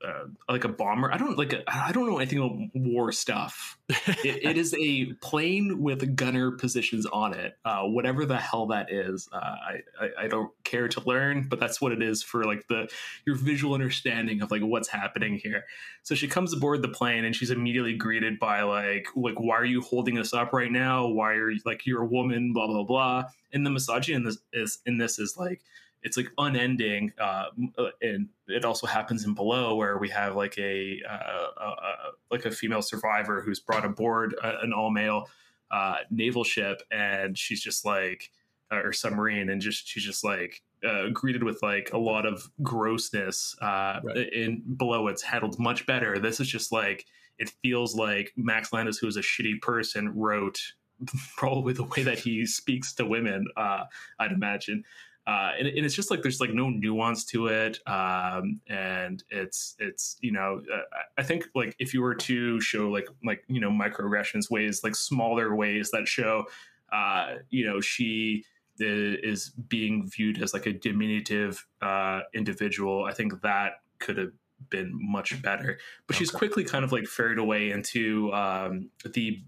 [0.05, 1.13] uh, like a bomber.
[1.13, 1.55] I don't like.
[1.69, 3.79] I don't know anything about war stuff.
[3.89, 7.59] it, it is a plane with gunner positions on it.
[7.65, 11.47] Uh, whatever the hell that is, uh, I, I, I don't care to learn.
[11.49, 12.91] But that's what it is for like the
[13.27, 15.65] your visual understanding of like what's happening here.
[16.03, 19.65] So she comes aboard the plane and she's immediately greeted by like like why are
[19.65, 21.07] you holding us up right now?
[21.07, 22.55] Why are you like you're a woman?
[22.55, 23.25] Blah blah blah.
[23.53, 25.61] And the misogyny in this is in this is like
[26.03, 27.47] it's like unending uh,
[27.79, 32.51] uh, and it also happens in below where we have like a, uh, like a
[32.51, 35.29] female survivor who's brought aboard an all male
[35.71, 38.31] uh, naval ship and she's just like
[38.71, 43.55] or submarine and just she's just like uh, greeted with like a lot of grossness
[43.61, 44.33] right.
[44.33, 45.09] in below.
[45.09, 46.19] It's handled much better.
[46.19, 47.05] This is just like
[47.39, 50.59] it feels like max landis who is a shitty person wrote
[51.37, 54.85] probably the way that he speaks to women i'd imagine
[55.27, 59.77] uh, and, and, it's just like there's like no nuance to it um, and it's
[59.79, 60.81] it's you know uh,
[61.17, 64.97] i think like if you were to show like like you know microaggressions ways like
[64.97, 66.45] smaller ways that show
[66.93, 68.45] uh, you know she
[68.79, 74.33] is being viewed as like a diminutive uh, individual i think that could have
[74.71, 76.19] been much better but okay.
[76.19, 79.41] she's quickly kind of like ferried away into um, the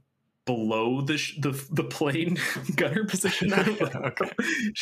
[0.46, 2.38] below the sh- the the plane
[2.76, 3.52] gunner position.
[3.54, 4.30] okay.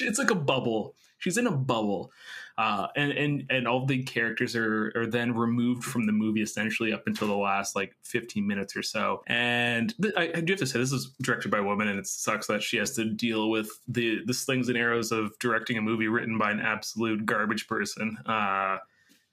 [0.01, 0.95] It's like a bubble.
[1.19, 2.11] She's in a bubble,
[2.59, 6.93] uh, and and and all the characters are are then removed from the movie essentially
[6.93, 9.23] up until the last like 15 minutes or so.
[9.29, 11.99] And th- I, I, do have to say this is directed by a woman, and
[11.99, 15.79] it sucks that she has to deal with the the slings and arrows of directing
[15.79, 18.19] a movie written by an absolute garbage person.
[18.27, 18.79] Uh, uh,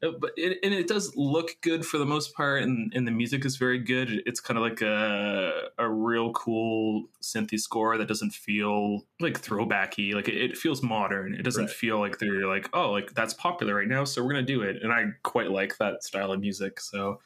[0.01, 3.45] but it, and it does look good for the most part and, and the music
[3.45, 4.23] is very good.
[4.25, 10.13] It's kind of like a, a real cool synthy score that doesn't feel like throwbacky.
[10.13, 11.33] Like it, it feels modern.
[11.33, 11.73] It doesn't right.
[11.73, 14.77] feel like they're like oh like that's popular right now so we're gonna do it.
[14.81, 17.19] And i quite like that style of music so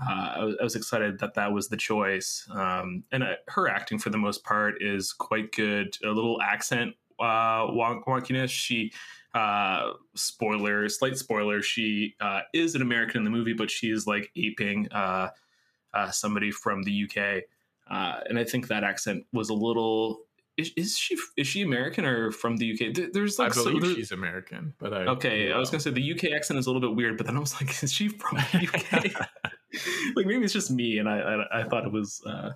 [0.00, 2.46] uh, I, was, I, was, excited that that was the choice.
[2.52, 5.96] Um, and uh, her acting for the most part is quite good.
[6.04, 8.92] A little accent uh, wonkiness she
[9.34, 14.06] uh, spoiler, slight spoiler, she uh, is an American in the movie, but she is
[14.06, 15.28] like aping uh,
[15.94, 17.44] uh, somebody from the UK.
[17.90, 20.20] Uh, and I think that accent was a little.
[20.56, 23.12] Is, is, she is she American or from the UK?
[23.12, 25.52] There's like I believe so, she's American, but I okay.
[25.52, 27.40] I was gonna say the UK accent is a little bit weird, but then I
[27.40, 29.04] was like, is she from the UK?
[30.16, 32.50] like maybe it's just me, and I I, I thought it was uh,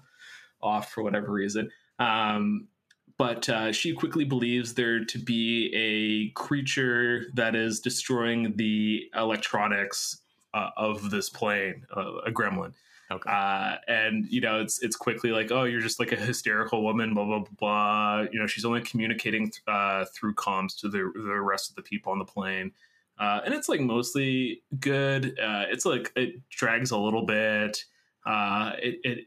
[0.60, 1.70] off for whatever reason.
[1.98, 2.68] Um,
[3.16, 10.20] but uh, she quickly believes there to be a creature that is destroying the electronics
[10.52, 12.72] uh, of this plane, uh, a gremlin.
[13.10, 13.30] Okay.
[13.30, 17.14] Uh, and you know, it's it's quickly like, oh, you're just like a hysterical woman,
[17.14, 17.48] blah blah blah.
[17.58, 18.26] blah.
[18.32, 21.82] You know, she's only communicating th- uh, through comms to the the rest of the
[21.82, 22.72] people on the plane.
[23.16, 25.36] Uh, and it's like mostly good.
[25.38, 27.84] it's like it drags a little bit.
[28.26, 29.18] it, it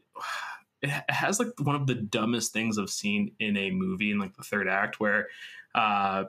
[0.82, 4.36] it has like one of the dumbest things I've seen in a movie in like
[4.36, 5.28] the third act where
[5.74, 6.24] uh,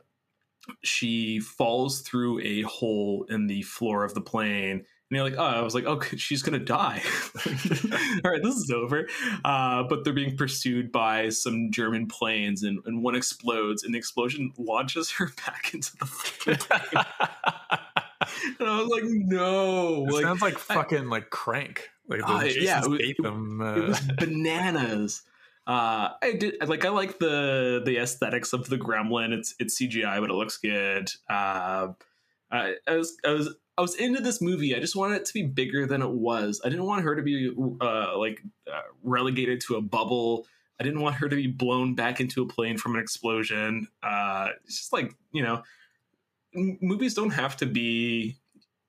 [0.83, 4.85] she falls through a hole in the floor of the plane.
[5.11, 7.01] And you're like, oh, I was like, oh, she's gonna die.
[8.23, 9.07] All right, this is over.
[9.43, 13.97] Uh, but they're being pursued by some German planes, and, and one explodes, and the
[13.97, 17.79] explosion launches her back into the plane.
[18.59, 20.05] and I was like, no.
[20.05, 21.89] It like, sounds like fucking I, like crank.
[22.07, 23.75] Like uh, yeah, it, them, uh...
[23.75, 25.21] it, was bananas.
[25.67, 29.31] Uh, I did like I like the the aesthetics of the Gremlin.
[29.31, 31.11] It's it's CGI, but it looks good.
[31.29, 31.89] Uh,
[32.51, 34.75] I, I was I was I was into this movie.
[34.75, 36.59] I just wanted it to be bigger than it was.
[36.65, 40.47] I didn't want her to be uh, like uh, relegated to a bubble.
[40.79, 43.87] I didn't want her to be blown back into a plane from an explosion.
[44.01, 45.61] Uh, it's just like you know,
[46.55, 48.37] m- movies don't have to be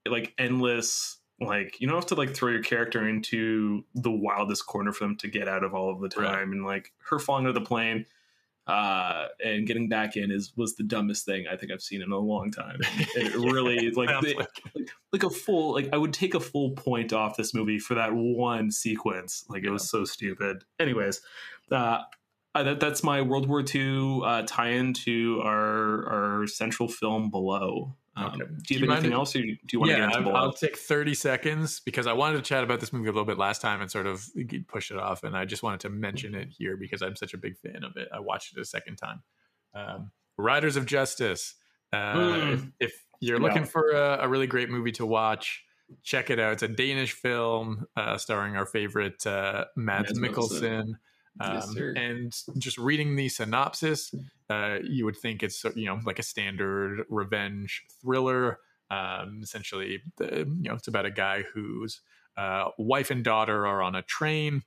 [0.09, 4.93] like endless Like you don't have to like throw your character into the wildest corner
[4.93, 6.25] for them to get out of all of the time.
[6.25, 6.43] Right.
[6.43, 8.07] And like her falling out of the plane
[8.67, 12.13] uh and getting back in is was the dumbest thing I think I've seen in
[12.13, 12.79] a long time.
[12.99, 16.73] And it really like, the- like- like a full like I would take a full
[16.73, 19.45] point off this movie for that one sequence.
[19.49, 20.63] Like it was so stupid.
[20.79, 21.21] Anyways,
[21.73, 22.03] uh,
[22.55, 26.09] uh, that, that's my World War II uh, tie-in to our
[26.41, 27.97] our central film below.
[28.17, 28.39] Um, Okay.
[28.39, 30.21] Do Do you you have anything mind- else, or do you want to get into
[30.23, 30.35] below?
[30.35, 33.39] I'll take 30 seconds because I wanted to chat about this movie a little bit
[33.39, 34.27] last time and sort of
[34.67, 35.23] push it off.
[35.23, 37.97] And I just wanted to mention it here because I'm such a big fan of
[37.97, 38.09] it.
[38.13, 39.23] I watched it a second time.
[39.75, 41.55] Um, Riders of Justice.
[41.93, 42.53] Uh, Mm.
[42.53, 43.47] if, if you're Yeah.
[43.47, 45.65] looking for a, a really great movie to watch,
[46.03, 46.53] check it out.
[46.55, 50.61] It's a Danish film uh, starring our favorite uh, Mads Mads Mikkelsen.
[50.61, 50.93] Mikkelsen.
[51.39, 54.14] Um, Yes, and just reading the synopsis,
[54.49, 58.59] uh, you would think it's you know like a standard revenge thriller.
[58.91, 62.01] Um, essentially, the, you know, it's about a guy whose
[62.37, 64.62] uh, wife and daughter are on a train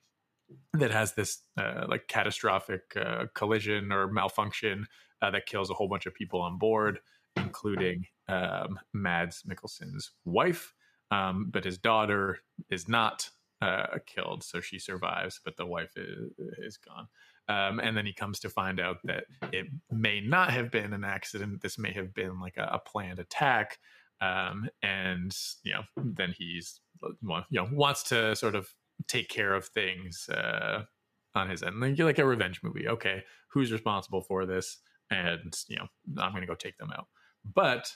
[0.73, 4.87] that has this uh, like catastrophic uh, collision or malfunction
[5.21, 6.99] uh, that kills a whole bunch of people on board,
[7.37, 10.73] including um, Mads Mikkelsen's wife.
[11.11, 12.39] Um, but his daughter
[12.69, 13.29] is not
[13.63, 17.07] uh, killed, so she survives, but the wife is, is gone.
[17.49, 21.03] Um, and then he comes to find out that it may not have been an
[21.03, 21.61] accident.
[21.61, 23.79] This may have been like a, a planned attack.
[24.21, 26.79] Um, and you know, then he's
[27.19, 28.73] you know wants to sort of
[29.07, 30.83] take care of things uh,
[31.35, 32.87] on his end, like, like a revenge movie.
[32.87, 34.77] Okay, who's responsible for this?
[35.09, 35.87] And you know,
[36.21, 37.07] I'm going to go take them out.
[37.43, 37.93] But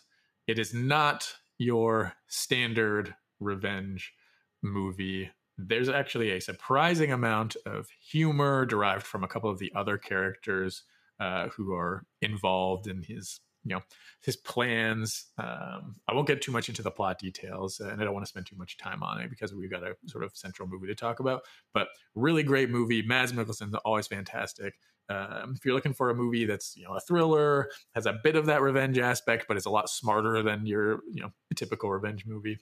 [0.47, 4.13] it is not your standard revenge
[4.61, 5.31] movie.
[5.57, 10.83] There's actually a surprising amount of humor derived from a couple of the other characters
[11.19, 13.81] uh, who are involved in his, you know,
[14.21, 15.25] his plans.
[15.37, 18.29] Um, I won't get too much into the plot details, and I don't want to
[18.29, 20.95] spend too much time on it because we've got a sort of central movie to
[20.95, 21.41] talk about.
[21.73, 23.01] But really great movie.
[23.01, 24.75] Mads Mikkelsen's always fantastic.
[25.09, 28.35] Um, if you're looking for a movie that's you know a thriller, has a bit
[28.35, 32.25] of that revenge aspect, but it's a lot smarter than your you know typical revenge
[32.25, 32.59] movie,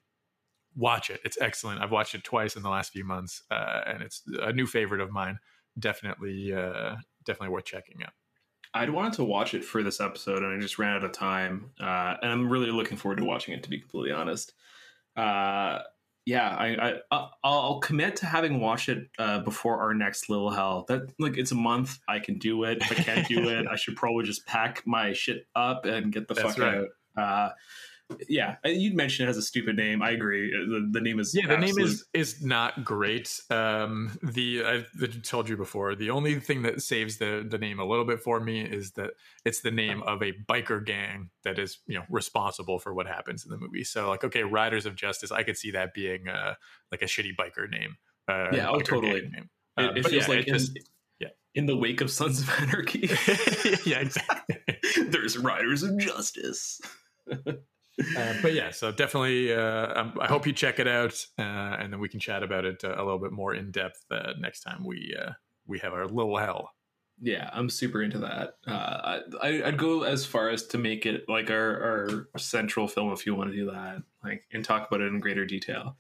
[0.76, 1.22] watch it.
[1.24, 1.82] It's excellent.
[1.82, 5.02] I've watched it twice in the last few months, uh, and it's a new favorite
[5.02, 5.40] of mine.
[5.78, 6.96] Definitely, uh,
[7.26, 8.14] definitely worth checking out.
[8.74, 11.72] I'd wanted to watch it for this episode, and I just ran out of time.
[11.80, 13.64] Uh, and I'm really looking forward to watching it.
[13.64, 14.54] To be completely honest,
[15.16, 15.80] uh,
[16.26, 20.86] yeah, I, I I'll commit to having watched it uh, before our next Little Hell.
[20.88, 22.00] That like it's a month.
[22.10, 22.80] I can do it.
[22.82, 26.28] If I can't do it, I should probably just pack my shit up and get
[26.28, 26.86] the That's fuck right.
[27.18, 27.24] out.
[27.24, 27.50] Uh,
[28.30, 30.02] yeah, you'd mentioned it has a stupid name.
[30.02, 30.52] I agree.
[30.52, 33.40] The, the name is Yeah, the name is is not great.
[33.50, 35.96] Um, the I've told you before.
[35.96, 39.12] The only thing that saves the the name a little bit for me is that
[39.44, 43.44] it's the name of a biker gang that is you know responsible for what happens
[43.44, 43.84] in the movie.
[43.84, 46.54] So like, okay, Riders of Justice, I could see that being uh,
[46.92, 47.96] like a shitty biker name.
[48.28, 49.22] Uh, Yeah, oh, totally.
[49.22, 49.50] name.
[49.78, 50.84] It, Uh, it feels yeah, like it just- in,
[51.20, 51.28] yeah.
[51.56, 53.10] in the wake of Sons of Anarchy.
[53.86, 54.58] yeah, exactly.
[55.08, 56.80] There's Riders of Justice.
[58.18, 61.42] Uh, but yeah, so definitely, uh, um, I hope you check it out, uh,
[61.80, 64.34] and then we can chat about it uh, a little bit more in depth uh,
[64.38, 65.32] next time we uh,
[65.66, 66.72] we have our little hell.
[67.22, 68.58] Yeah, I'm super into that.
[68.68, 73.14] Uh, I, I'd go as far as to make it like our, our central film
[73.14, 75.96] if you want to do that, like and talk about it in greater detail.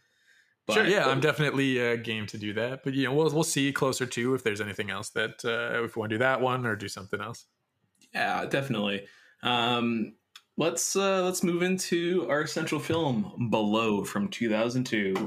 [0.69, 2.83] sure, But- yeah, I'm definitely uh, game to do that.
[2.83, 5.95] But you know, we'll we'll see closer to if there's anything else that uh, if
[5.95, 7.45] we want to do that one or do something else.
[8.13, 9.07] Yeah, definitely.
[9.43, 10.15] Um,
[10.57, 15.13] let's uh, let's move into our central film, Below from 2002.
[15.13, 15.21] Do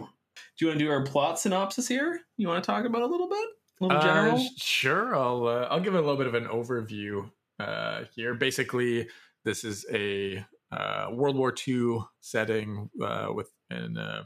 [0.60, 2.20] you want to do our plot synopsis here?
[2.36, 3.46] You want to talk about a little bit,
[3.80, 4.48] a little Uh, general?
[4.56, 8.34] sure, I'll uh, I'll give a little bit of an overview uh, here.
[8.34, 9.08] Basically,
[9.44, 14.24] this is a uh, World War II setting uh, with an, uh,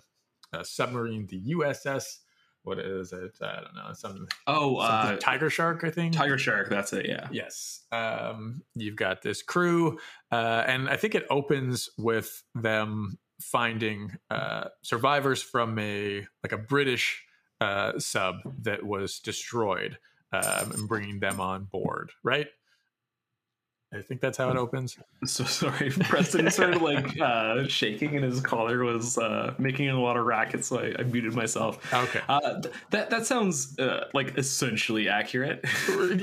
[0.53, 2.19] a submarine, the USS.
[2.65, 3.39] What is it?
[3.43, 3.93] I don't know.
[3.93, 6.15] Some oh, uh, Tiger Shark, I think.
[6.15, 6.69] Tiger Shark.
[6.71, 7.07] That's it.
[7.09, 7.29] Yeah.
[7.33, 7.81] Yes.
[7.91, 9.99] Um, you've got this crew,
[10.31, 16.59] uh, and I think it opens with them finding uh, survivors from a like a
[16.59, 17.25] British
[17.61, 19.99] uh, sub that was destroyed,
[20.33, 22.13] um, and bringing them on board.
[22.23, 22.47] Right.
[23.95, 24.97] I think that's how it opens.
[25.25, 30.17] So sorry, Preston started like uh, shaking, and his collar was uh, making a lot
[30.17, 30.65] of racket.
[30.65, 31.93] So I, I muted myself.
[31.95, 32.21] Okay.
[32.29, 35.65] Uh, th- that that sounds uh, like essentially accurate.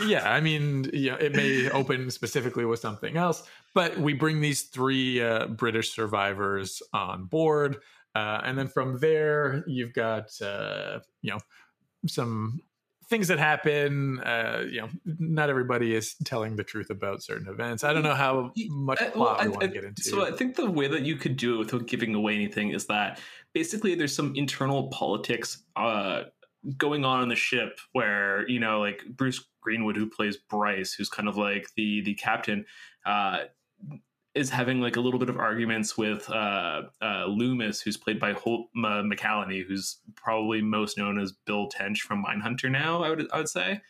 [0.05, 3.43] yeah, I mean, yeah, it may open specifically with something else,
[3.73, 7.77] but we bring these three uh, British survivors on board,
[8.15, 11.39] uh, and then from there, you've got uh, you know
[12.05, 12.59] some
[13.09, 14.19] things that happen.
[14.19, 17.83] Uh, you know, not everybody is telling the truth about certain events.
[17.83, 20.03] I don't know how much Uh, plot well, we I- want to get into.
[20.03, 22.85] So I think the way that you could do it without giving away anything is
[22.87, 23.19] that
[23.53, 26.23] basically there's some internal politics uh,
[26.77, 31.09] going on on the ship where you know like Bruce Greenwood who plays Bryce, who's
[31.09, 32.65] kind of like the the captain.
[33.05, 33.45] Uh,
[34.35, 38.33] is having like a little bit of arguments with uh, uh, Loomis, who's played by
[38.33, 42.69] Holt uh, McCallany, who's probably most known as Bill Tench from Mindhunter.
[42.69, 43.81] Now, I would I would say,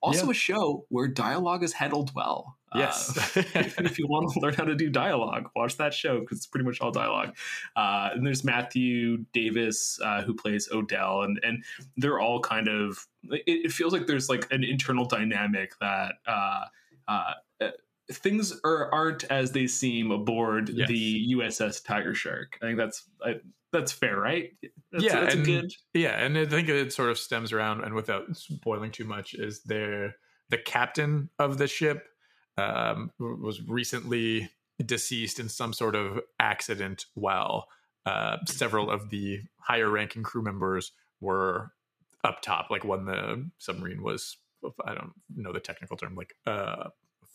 [0.00, 0.30] also Yeah.
[0.30, 2.56] a show where dialogue is handled well.
[2.74, 3.16] Yes.
[3.36, 6.36] Uh, if, if you want to learn how to do dialogue, watch that show because
[6.36, 7.34] it's pretty much all dialogue.
[7.74, 11.64] Uh, and there's Matthew Davis uh, who plays Odell, and and
[11.96, 13.06] they're all kind of.
[13.24, 16.14] It, it feels like there's like an internal dynamic that.
[16.26, 16.64] Uh,
[18.10, 20.88] Things are, aren't as they seem aboard Yes.
[20.88, 22.58] the USS Tiger Shark.
[22.62, 23.36] I think that's I,
[23.72, 24.50] that's fair, right?
[24.92, 25.72] That's, Yeah, that's a and- good.
[25.92, 29.62] Yeah, and I think it sort of stems around, and without spoiling too much, is
[29.64, 30.14] there
[30.48, 32.06] the captain of the ship
[32.56, 34.50] um, was recently
[34.84, 37.68] deceased in some sort of accident while
[38.06, 41.72] uh, several of the higher ranking crew members were
[42.24, 44.38] up top, like when the submarine was,
[44.84, 46.88] I don't know the technical term, like uh,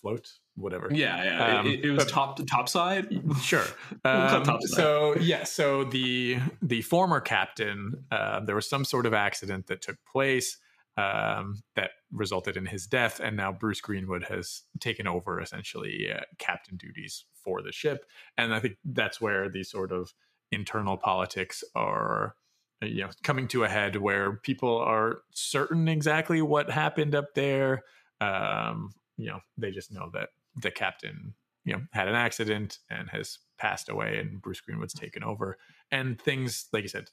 [0.03, 0.89] afloat, whatever.
[0.91, 1.59] Yeah, yeah.
[1.59, 3.07] Um, it, it was but- top to top side.
[3.41, 3.65] Sure.
[4.05, 9.13] Um, top so yeah, so the the former captain, uh, there was some sort of
[9.13, 10.57] accident that took place
[10.97, 16.21] um, that resulted in his death, and now Bruce Greenwood has taken over essentially uh,
[16.37, 18.05] captain duties for the ship,
[18.37, 20.13] and I think that's where the sort of
[20.51, 22.35] internal politics are.
[22.83, 27.33] uh, You know, coming to a head where people are certain exactly what happened up
[27.35, 27.83] there.
[28.19, 31.33] Um, you know, they just know that the captain
[31.65, 35.57] you know had an accident and has passed away and bruce greenwood's taken over.
[35.91, 37.09] And things like you said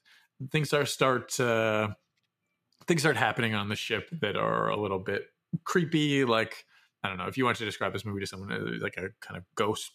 [0.50, 1.88] things are start uh
[2.86, 5.26] things start happening on the ship that are a little bit
[5.64, 6.24] creepy.
[6.24, 6.64] Like
[7.04, 9.10] i don't know if you want to describe this movie to someone uh, like a
[9.20, 9.92] kind of ghost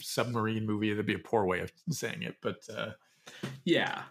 [0.00, 2.90] submarine movie that'd be a poor way of saying it but uh
[3.64, 4.02] Yeah,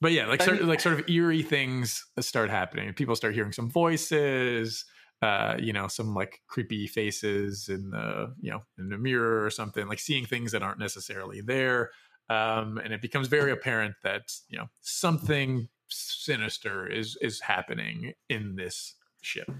[0.00, 2.92] but yeah, like sort like sort of eerie things start happening.
[2.92, 4.84] People start hearing some voices,
[5.24, 9.48] uh, you know, some like creepy faces in the you know in the mirror or
[9.48, 11.90] something, like seeing things that aren't necessarily there.
[12.28, 18.56] Um, and it becomes very apparent that you know something sinister is is happening in
[18.56, 19.50] this ship.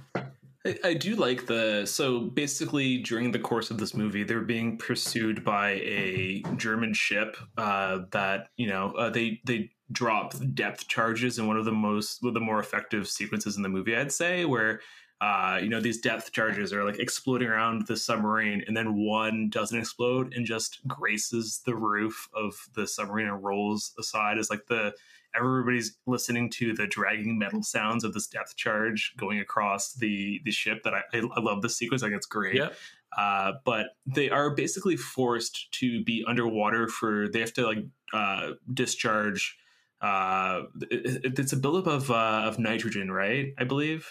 [0.66, 4.76] I, I do like the so basically during the course of this movie they're being
[4.76, 11.38] pursued by a German ship uh, that you know uh, they they drop depth charges
[11.38, 14.12] in one of the most one of the more effective sequences in the movie I'd
[14.12, 14.80] say where
[15.24, 19.48] uh, you know these depth charges are like exploding around the submarine and then one
[19.48, 24.66] doesn't explode and just graces the roof of the submarine and rolls aside as like
[24.66, 24.92] the
[25.36, 30.50] everybody's listening to the dragging metal sounds of this depth charge going across the the
[30.50, 32.56] ship that i, I, I love this sequence i think it's great.
[32.56, 32.70] Yeah,
[33.16, 38.50] uh, but they are basically forced to be underwater for they have to like uh,
[38.72, 39.56] discharge
[40.00, 44.02] uh, it, it- it's a buildup of uh, of nitrogen right i believe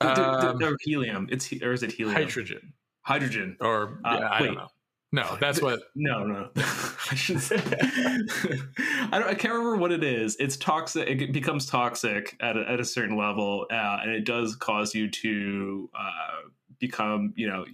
[0.00, 2.72] Um, or helium it's or is it helium hydrogen
[3.02, 4.46] hydrogen or Uh, yeah, I wait.
[4.48, 4.68] don't know.
[5.10, 5.80] No, that's what.
[5.94, 6.50] No, no.
[6.56, 7.56] I should say.
[7.62, 9.24] I don't.
[9.24, 10.36] I can't remember what it is.
[10.36, 11.08] It's toxic.
[11.08, 15.10] It becomes toxic at a, at a certain level, uh, and it does cause you
[15.10, 17.64] to uh, become, you know,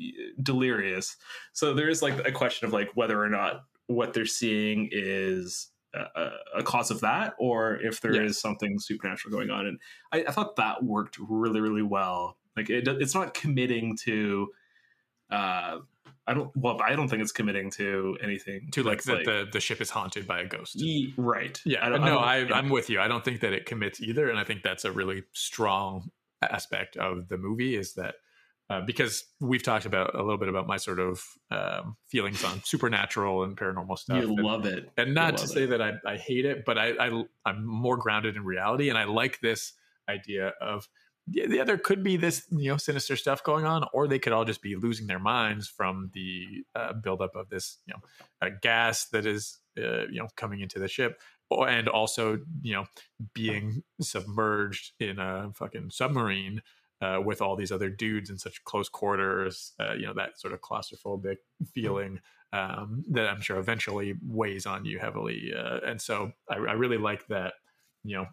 [0.45, 1.17] delirious.
[1.53, 5.71] So there is like a question of like whether or not what they're seeing is
[5.95, 8.41] a, a cause of that, or if there is Yes.
[8.41, 9.67] something supernatural going on.
[9.67, 9.79] And
[10.13, 12.37] I, I thought that worked really, really well.
[12.57, 14.49] Like it, it's not committing to.
[15.31, 15.79] Uh,
[16.27, 16.57] I don't.
[16.57, 19.91] Well, I don't think it's committing to anything To like that the, the ship is
[19.91, 20.77] haunted by a ghost.
[20.77, 21.61] Ye- right.
[21.67, 23.01] Yeah, I don't, no, I I, I'm with you.
[23.01, 26.11] I don't think that it commits either, and I think that's a really strong
[26.43, 28.17] aspect of the movie is that
[28.71, 32.63] uh, because we've talked about a little bit about my sort of um, feelings on
[32.65, 34.91] supernatural and paranormal stuff, you and, love it.
[34.97, 35.67] and not to love say it.
[35.69, 39.05] that I, I hate it, but I, I I'm more grounded in reality, and I
[39.05, 39.73] like this
[40.09, 40.89] idea of
[41.27, 44.33] yeah, yeah, there could be this you know sinister stuff going on, or they could
[44.33, 48.51] all just be losing their minds from the uh, buildup of this you know uh,
[48.63, 52.85] gas that is uh, you know coming into the ship, and also you know
[53.35, 56.61] being submerged in a fucking submarine
[57.01, 59.73] uh, with all these other dudes in such close quarters.
[59.79, 61.37] Uh, you know that sort of claustrophobic
[61.73, 62.21] feeling
[62.53, 65.53] um, that I'm sure eventually weighs on you heavily.
[65.57, 67.55] Uh, and so I, I really like that.
[68.05, 68.27] You know,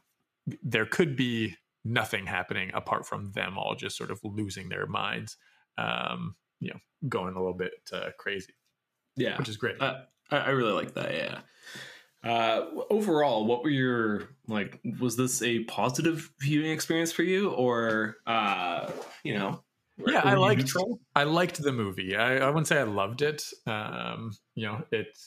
[0.63, 5.37] there could be nothing happening apart from them all just sort of losing their minds.
[5.77, 8.53] Um, you know, going a little bit uh, crazy,
[9.15, 9.81] yeah, which is great.
[9.81, 11.13] I really like that.
[11.13, 11.39] Yeah.
[12.23, 14.79] Uh, overall, what were your like?
[14.99, 18.91] Was this a positive viewing experience for you, or uh,
[19.23, 19.63] you know?
[20.05, 20.99] Yeah, I liked- neutral?
[21.15, 22.15] I liked the movie.
[22.15, 23.43] I, I wouldn't say I loved it.
[23.67, 25.17] Um, you know, it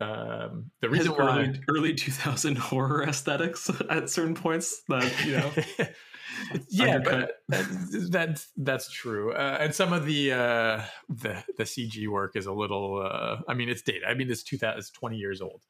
[0.00, 5.36] um, the His reason why early, early 2000 horror aesthetics at certain points that you
[5.36, 5.50] know
[6.68, 9.32] yeah, but that- that's that's true.
[9.32, 13.02] Uh, and some of the uh, the the CG work is a little.
[13.04, 14.04] Uh, I mean, it's dated.
[14.04, 15.62] I mean, it's 2000, it's 20 years old.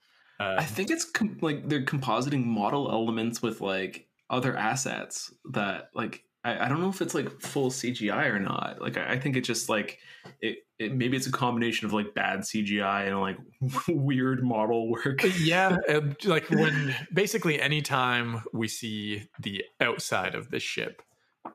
[0.45, 5.91] Uh, I think it's com- like they're compositing model elements with like other assets that
[5.95, 8.81] like I, I don't know if it's like full CGI or not.
[8.81, 9.99] Like I, I think it's just like
[10.41, 13.39] it, it maybe it's a combination of like bad CGI and like
[13.89, 15.25] weird model work.
[15.39, 21.03] yeah, uh, like when basically anytime we see the outside of the ship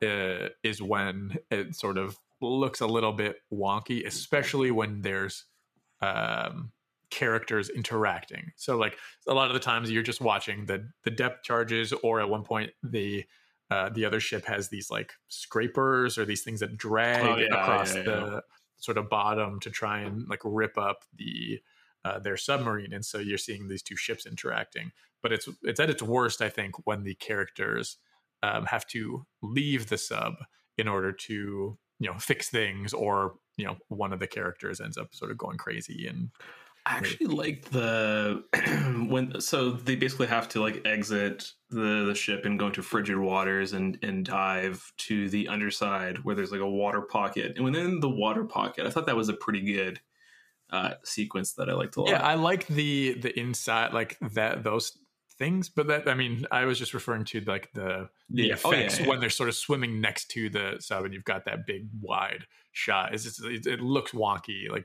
[0.02, 5.44] uh, is when it sort of looks a little bit wonky, especially when there's
[6.00, 6.72] um,
[7.10, 8.52] characters interacting.
[8.56, 12.20] So like a lot of the times you're just watching the the depth charges, or
[12.20, 13.24] at one point the
[13.70, 17.54] uh, the other ship has these like scrapers or these things that drag Oh, yeah,
[17.54, 18.40] across yeah, the yeah.
[18.76, 21.60] sort of bottom to try and like rip up the
[22.04, 24.92] uh, their submarine, and so you're seeing these two ships interacting.
[25.22, 27.98] But it's it's at its worst, I think, when the characters
[28.42, 30.34] um, have to leave the sub
[30.78, 34.96] in order to you know fix things, or you know one of the characters ends
[34.96, 36.30] up sort of going crazy and
[36.86, 38.44] I actually like the
[39.08, 43.18] when so they basically have to like exit the the ship and go into frigid
[43.18, 47.52] waters and and dive to the underside where there's like a water pocket.
[47.56, 50.00] And within the water pocket, I thought that was a pretty good
[50.70, 52.10] uh sequence that I liked a lot.
[52.10, 54.96] Yeah, I like the the inside like that those
[55.40, 58.56] things, but that I mean, I was just referring to like the the Yeah.
[58.64, 59.08] Oh, yeah, effects yeah.
[59.08, 62.44] when they're sort of swimming next to the sub, and you've got that big wide
[62.70, 63.12] shot.
[63.12, 64.70] It's just, it, it looks wonky.
[64.70, 64.84] Like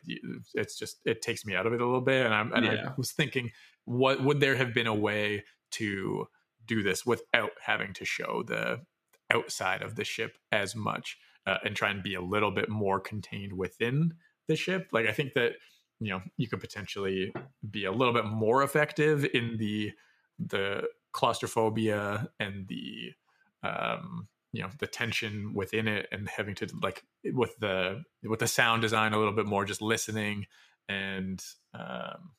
[0.55, 2.93] it's just it takes me out of it a little bit, and I'm and I
[2.97, 3.51] was thinking,
[3.83, 6.27] what would there have been a way to
[6.65, 8.81] do this without having to show the
[9.31, 12.99] outside of the ship as much uh, and try and be a little bit more
[12.99, 14.13] contained within
[14.47, 15.53] the ship like i think that
[15.99, 17.33] you know you could potentially
[17.69, 19.91] be a little bit more effective in the
[20.39, 23.13] the claustrophobia and the
[23.63, 28.47] um you know the tension within it and having to like with the with the
[28.47, 30.45] sound design a little bit more just listening
[30.88, 32.31] and um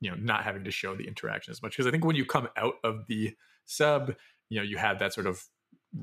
[0.00, 1.72] you know not having to show the interaction as much.
[1.72, 3.34] Because i think when you come out of the
[3.64, 4.14] sub
[4.48, 5.44] you know you have that sort of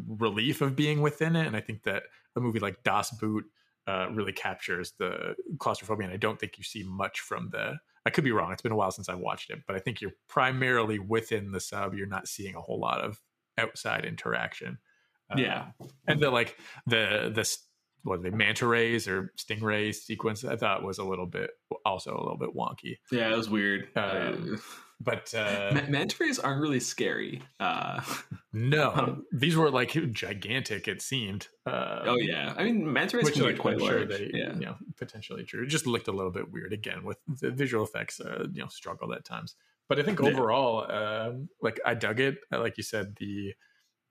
[0.07, 2.03] relief of being within it and i think that
[2.35, 3.45] a movie like das boot
[3.87, 7.73] uh, really captures the claustrophobia and i don't think you see much from the
[8.05, 10.01] i could be wrong it's been a while since i watched it but i think
[10.01, 13.19] you're primarily within the sub you're not seeing a whole lot of
[13.57, 14.77] outside interaction
[15.29, 15.65] Uh, Yeah.
[16.07, 17.57] and the like the the
[18.03, 21.51] what are they manta rays or stingrays sequence i thought was a little bit
[21.85, 23.89] also a little bit wonky Yeah, it was weird.
[23.95, 24.61] Um,
[24.99, 27.41] but uh Ma- manta rays aren't really scary.
[27.59, 28.01] Uh,
[28.53, 33.33] no these were like gigantic it seemed uh oh yeah, I mean manta rays which
[33.35, 34.09] can like, get quite large.
[34.09, 37.17] they yeah, you know potentially true it just looked a little bit weird again with
[37.27, 39.55] the visual effects uh you know struggled at times
[39.87, 40.29] but i think Yeah.
[40.29, 43.53] overall um like i dug it Uh, like you said the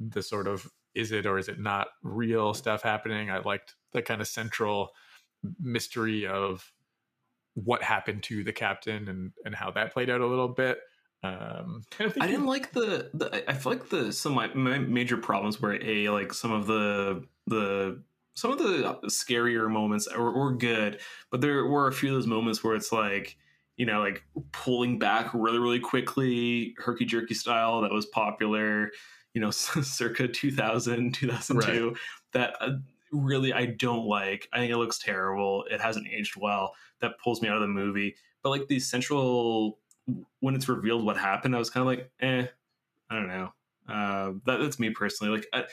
[0.01, 4.01] the sort of is it or is it not real stuff happening i liked the
[4.03, 4.91] kind of central
[5.61, 6.73] mystery of
[7.65, 10.79] what happened to the captain and and how that played out a little bit
[11.25, 13.51] um I didn't like the, the.
[13.51, 16.69] I- feel like the some of my, my major problems were a like some of
[16.69, 18.01] the the
[18.35, 21.01] some of the scarier moments were, were good,
[21.33, 23.37] but there were a few of those moments where it's like
[23.77, 28.93] you know like pulling back really really quickly, herky jerky style that was popular,
[29.35, 31.97] you know, circa 2000 2002
[32.33, 32.55] that.
[32.61, 32.71] Uh,
[33.13, 34.49] Really, I don't like.
[34.53, 35.65] I think it looks terrible.
[35.71, 36.75] It hasn't aged well.
[37.01, 38.17] That pulls me out of the movie.
[38.43, 39.79] But like the central
[40.41, 42.47] when it's revealed what happened, I was kind of like, eh,
[43.11, 43.53] I don't know.
[43.89, 45.37] Uh, that, that's me personally.
[45.37, 45.65] Like, I,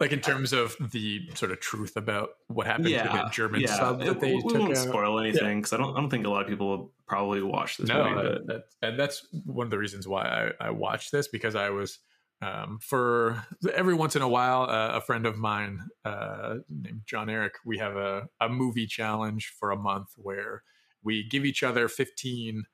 [0.00, 3.76] like in terms of the sort of truth about what happened to the German yeah.
[3.76, 4.88] sub that they we, we won't out.
[4.88, 5.96] spoil anything because I don't.
[5.96, 8.38] I don't think a lot of people will probably watch this no, movie.
[8.44, 11.70] But that, and that's one of the reasons why I, I watched this because I
[11.70, 12.00] was
[12.42, 17.30] um, for every once in a while uh, a friend of mine uh, named John
[17.30, 20.62] Eric we have a, a movie challenge for a month where
[21.02, 22.64] we give each other 15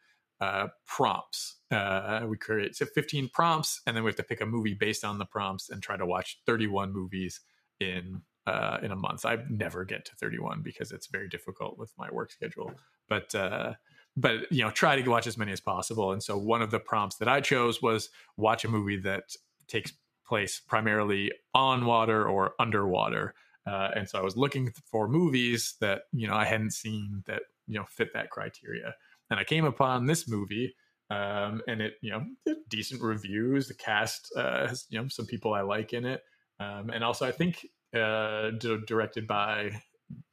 [0.41, 1.57] uh, prompts.
[1.71, 5.05] Uh, we create so 15 prompts and then we have to pick a movie based
[5.05, 7.41] on the prompts and try to watch 31 movies
[7.81, 9.27] in uh, in a month.
[9.27, 12.73] I never get to 31 because it's very difficult with my work schedule.
[13.09, 13.75] But uh,
[14.16, 16.12] but you know try to watch as many as possible.
[16.12, 19.25] And so one of the prompts that i chose was watch a movie that
[19.69, 19.93] takes
[20.27, 23.35] place primarily on water or underwater
[23.66, 27.43] uh, and so i was looking for movies that you know i hadn't seen that
[27.66, 28.95] you know fit that criteria
[29.31, 30.75] and i came upon this movie
[31.11, 32.25] um, and it you know
[32.69, 36.23] decent reviews the cast uh, has you know some people i like in it
[36.61, 37.66] um, and also i think
[37.97, 39.71] uh, d- directed by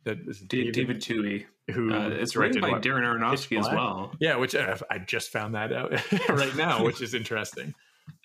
[0.03, 1.45] That is Da- David Twohy.
[1.71, 2.81] who Uh, it's directed by what?
[2.81, 4.11] Darren Aronofsky as well.
[4.19, 5.91] Yeah, which uh, I just found that out
[6.29, 7.73] right now, which is interesting.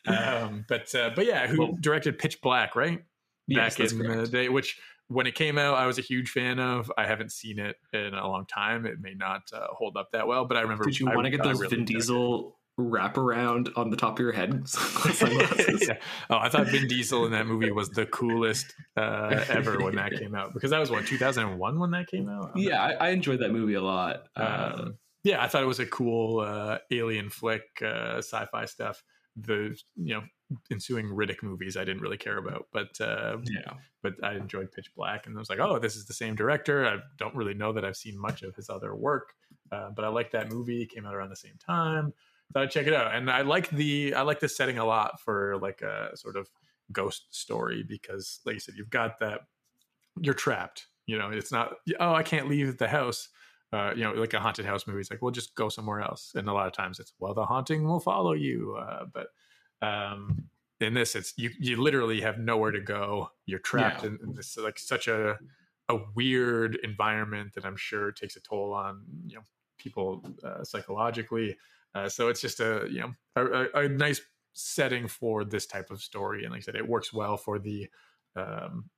[0.06, 3.02] Um, but uh, but yeah, who Well- directed Pitch Black, right?
[3.46, 4.78] Yes, Back that's in the day, which
[5.08, 6.90] when it came out, I was a huge fan of.
[6.96, 8.86] I haven't seen it in a long time.
[8.86, 10.84] It may not uh, hold up that well, but I remember.
[10.84, 11.84] Did you want to get I those really Vin.
[11.84, 15.84] Diesel wraparound on the top of your head sunglasses?
[15.88, 15.96] Yeah.
[16.28, 20.12] Oh, I thought Vin Diesel in that movie was the coolest uh, ever when that
[20.12, 22.52] came out because that was what 2001 when that came out.
[22.56, 24.24] Yeah, I, I enjoyed that movie a lot.
[24.36, 29.02] Uh, Um, yeah, I thought it was a cool uh, alien flick, uh, sci-fi stuff.
[29.36, 30.22] The you know
[30.70, 34.92] ensuing Riddick movies I didn't really care about, but uh, yeah, but I enjoyed Pitch
[34.94, 36.86] Black, and I was like, oh, this is the same director.
[36.86, 39.34] I don't really know that I've seen much of his other work,
[39.70, 40.82] uh, but I like that movie.
[40.82, 42.12] It came out around the same time.
[42.52, 45.20] Thought I'd check it out, and I like the I like the setting a lot
[45.20, 46.48] for like a sort of
[46.92, 49.42] ghost story because, like you said, you've got that
[50.20, 50.86] you're trapped.
[51.06, 53.28] You know, it's not oh I can't leave the house.
[53.72, 55.00] Uh, you know, like a haunted house movie.
[55.00, 56.32] It's like, well, just go somewhere else.
[56.34, 58.76] And a lot of times it's, well, the haunting will follow you.
[58.76, 59.28] Uh, but
[59.80, 60.48] um,
[60.80, 61.50] in this, it's you.
[61.58, 63.30] You literally have nowhere to go.
[63.46, 64.08] You're trapped Yeah.
[64.10, 65.38] in, in this like such a
[65.88, 69.42] a weird environment that I'm sure takes a toll on you know
[69.78, 71.56] people uh, psychologically.
[71.94, 74.20] Uh, so it's just a you know a, a, a nice
[74.52, 77.88] setting for this type of story, and like I said, it works well for the.
[78.36, 78.90] Um,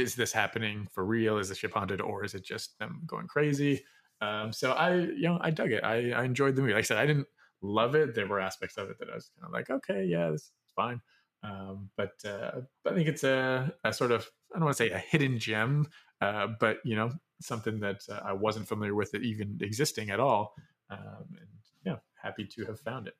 [0.00, 1.38] is this happening for real?
[1.38, 3.84] Is the ship haunted, or is it just them going crazy?
[4.20, 5.82] Um, so I, you know, I dug it.
[5.84, 6.74] I, I enjoyed the movie.
[6.74, 7.26] Like I said, I didn't
[7.62, 8.14] love it.
[8.14, 10.52] There were aspects of it that I was kind of like, okay, yeah, this is
[10.74, 11.00] fine.
[11.42, 14.90] Um, but uh, I think it's a, a sort of I don't want to say
[14.90, 15.86] a hidden gem,
[16.20, 20.20] uh, but you know, something that uh, I wasn't familiar with it even existing at
[20.20, 20.54] all.
[20.90, 21.48] Um, and
[21.84, 23.14] yeah, happy to have found it.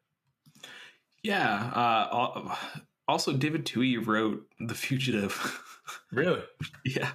[1.22, 1.70] yeah.
[3.10, 5.66] Al- also, David Twohy wrote The Fugitive.
[6.12, 6.42] Really?
[6.84, 7.10] yeah,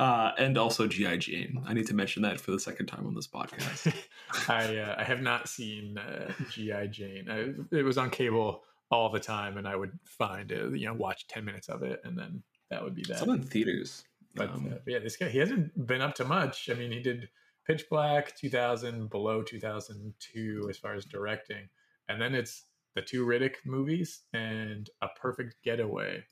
[0.00, 1.62] uh, and also GI Jane.
[1.64, 3.94] I need to mention that for the second time on this podcast.
[4.48, 7.28] I uh, I have not seen uh, GI Jane.
[7.30, 10.94] I, it was on cable all the time, and I would find it, you know,
[10.94, 13.18] watch ten minutes of it, and then that would be that.
[13.18, 14.02] Some in theaters.
[14.34, 16.68] But Um, uh, yeah, this guy he hasn't been up to much.
[16.68, 17.28] I mean, he did
[17.64, 21.68] Pitch Black 2000, below 2002 as far as directing,
[22.08, 22.64] and then it's
[22.94, 26.24] the two Riddick movies and A Perfect Getaway.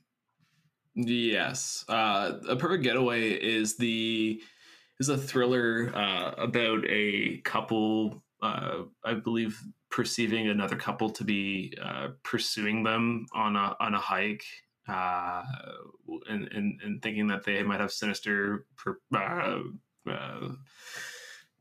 [0.95, 4.41] Yes, uh, a perfect getaway is the
[5.01, 8.23] is a thriller uh, about a couple.
[8.43, 9.59] Uh, I believe
[9.91, 14.45] perceiving another couple to be uh, pursuing them on a on a hike,
[14.87, 15.43] uh,
[16.29, 18.67] and, and and thinking that they might have sinister.
[18.77, 19.61] Per, uh,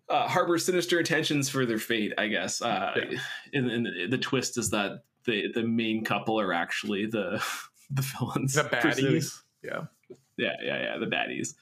[0.09, 2.61] uh, harbor sinister intentions for their fate, I guess.
[2.61, 3.19] Uh, Yeah.
[3.53, 7.41] and, and the, twist is that the the main couple are actually the
[7.91, 9.41] the villains, The pursuing- baddies.
[9.63, 9.81] Yeah.
[10.37, 11.53] yeah, yeah, yeah, the baddies.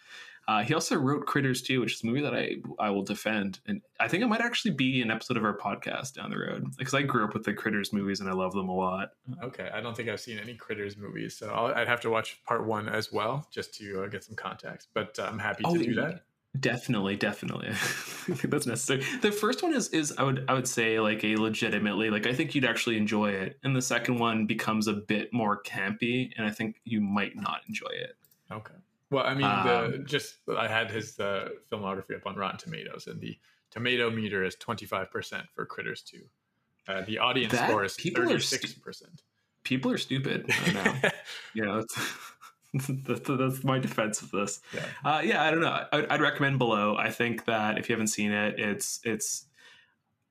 [0.48, 3.60] Uh, he also wrote Critters 2, which is a movie that I I will defend,
[3.68, 6.66] and I think it might actually be an episode of our podcast down the road
[6.76, 9.12] because I grew up with the Critters movies and I love them a lot.
[9.44, 12.42] Okay, I don't think I've seen any Critters movies, so I'll, I'd have to watch
[12.48, 14.88] part one as well just to uh, get some context.
[14.96, 16.24] But uh, I'm happy to do that.
[16.58, 17.70] Definitely, definitely.
[18.44, 19.04] That's necessary.
[19.22, 22.34] The first one is is I would I would say like a legitimately like I
[22.34, 26.48] think you'd actually enjoy it, and the second one becomes a bit more campy, and
[26.48, 28.16] I think you might not enjoy it.
[28.52, 28.74] Okay.
[29.12, 33.08] Well, I mean, the, Um, just I had his uh, filmography up on Rotten Tomatoes,
[33.08, 33.38] and the
[33.72, 36.18] tomato meter is 25% for Critters 2.
[36.88, 39.04] Uh, the audience score is people are stu- 36%.
[39.64, 40.46] People are stupid.
[40.50, 41.10] I don't know.
[41.54, 41.84] you know,
[43.06, 44.62] that's, my defense of this.
[44.74, 44.86] Yeah.
[45.04, 45.86] Uh, yeah, I don't know.
[45.92, 46.96] I'd, I'd recommend Below.
[46.98, 49.46] I think that if you haven't seen it, it's it's.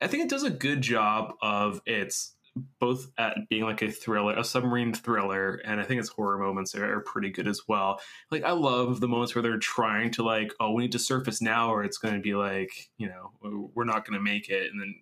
[0.00, 2.34] I think it does a good job of its
[2.80, 6.74] both at being like a thriller, a submarine thriller, and I think its horror moments
[6.74, 8.00] are, are pretty good as well.
[8.30, 11.40] Like I love the moments where they're trying to like, oh, we need to surface
[11.40, 14.70] now, or it's going to be like, you know, we're not going to make it,
[14.70, 14.94] and then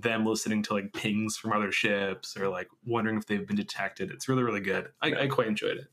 [0.00, 4.10] them listening to like pings from other ships or like wondering if they've been detected.
[4.10, 4.88] It's really really good.
[5.00, 5.88] I, I quite enjoyed it.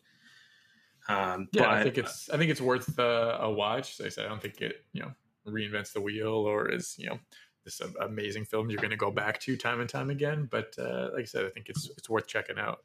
[1.10, 4.00] Um, Yeah, but, I think it's I think it's worth uh, a watch.
[4.00, 5.12] Like I said, I don't think it you know
[5.48, 7.20] reinvents the wheel or is you know
[7.66, 10.48] this amazing film you're going to go back to time and time again.
[10.50, 12.84] But uh, like I said, I think it's it's worth checking out.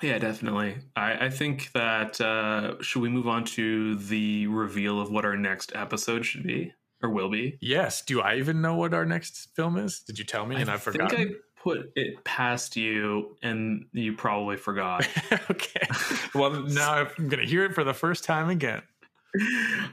[0.00, 0.76] Yeah, definitely.
[0.94, 5.36] I, I think that uh, should we move on to the reveal of what our
[5.36, 6.72] next episode should be
[7.02, 7.58] or will be?
[7.60, 8.02] Yes.
[8.02, 10.00] Do I even know what our next film is?
[10.00, 15.08] Did you tell me and I I put it past you, and you probably forgot.
[15.50, 15.86] okay.
[16.34, 18.82] Well, now I'm going to hear it for the first time again.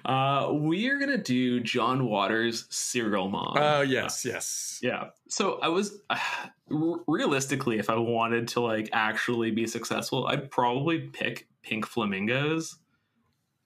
[0.05, 3.57] uh, we are gonna do John Waters' Serial Mom.
[3.57, 4.79] Oh, yes, yes.
[4.81, 5.09] Yeah.
[5.27, 6.17] So I was uh,
[6.71, 12.77] r- realistically, if I wanted to like actually be successful, I'd probably pick Pink Flamingos.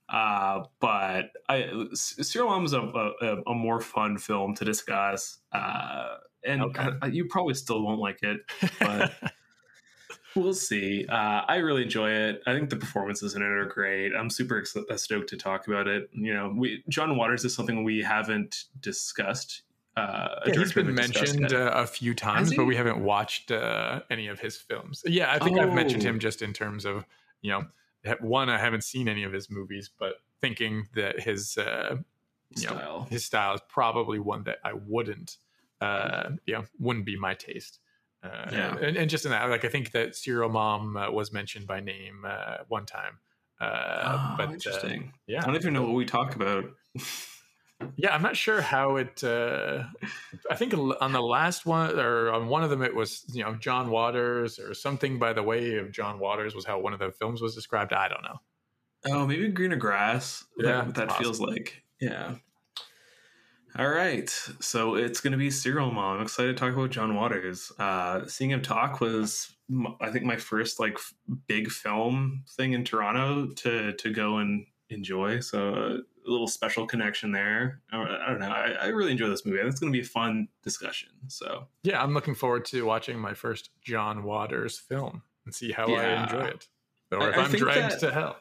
[0.09, 5.37] Uh, but I, Serial Mom is a, a, a more fun film to discuss.
[5.51, 6.89] Uh, and Okay.
[7.01, 8.41] I- you probably still won't like it,
[8.79, 9.13] but
[10.35, 11.05] we'll see.
[11.07, 12.41] Uh, I really enjoy it.
[12.47, 14.13] I think the performances in it are great.
[14.15, 16.09] I'm super ex- uh, stoked to talk about it.
[16.13, 19.63] You know, we John Waters is something we haven't discussed.
[19.97, 23.03] Uh, Yeah, he's been we haven't discussed mentioned uh, a few times, but we haven't
[23.03, 25.01] watched uh, any of his films.
[25.05, 26.09] Yeah, I think I've mentioned Oh.
[26.09, 27.05] him just in terms of,
[27.41, 27.65] you know,
[28.21, 31.97] one, I haven't seen any of his movies, but thinking that his uh,
[32.55, 33.07] you know, style.
[33.09, 35.37] his style is probably one that I wouldn't,
[35.81, 37.79] uh, you know, wouldn't be my taste.
[38.23, 38.77] Uh, Yeah.
[38.77, 41.79] and, and just in that, like I think that Serial Mom uh, was mentioned by
[41.79, 43.19] name uh, one time.
[43.61, 45.13] Uh, Oh, but uh, interesting.
[45.27, 46.65] yeah, I don't even know what we talk about.
[47.97, 49.23] yeah, I'm not sure how it.
[49.23, 49.83] Uh,
[50.49, 53.55] I think on the last one or on one of them, it was you know
[53.55, 57.11] John Waters or something by the way of John Waters was how one of the
[57.11, 57.93] films was described.
[57.93, 58.39] I don't know.
[59.05, 60.43] Oh, maybe greener grass.
[60.57, 61.83] Yeah, that, that feels like.
[62.01, 62.35] Yeah.
[63.77, 66.17] All right, so it's going to be Serial Mom.
[66.17, 67.71] I'm excited to talk about John Waters.
[67.77, 69.53] Uh, seeing him talk was,
[70.01, 70.97] I think, my first like
[71.47, 75.39] big film thing in Toronto to to go and enjoy.
[75.39, 77.81] So uh, a little special connection there.
[77.91, 78.49] I, I don't know.
[78.49, 79.59] I, I really enjoy this movie.
[79.59, 81.09] I think it's going to be a fun discussion.
[81.27, 85.85] So Yeah, I'm looking forward to watching my first John Waters film and see how
[85.93, 86.67] I enjoy it,
[87.11, 88.37] or I- if I I'm think dragged that- to hell.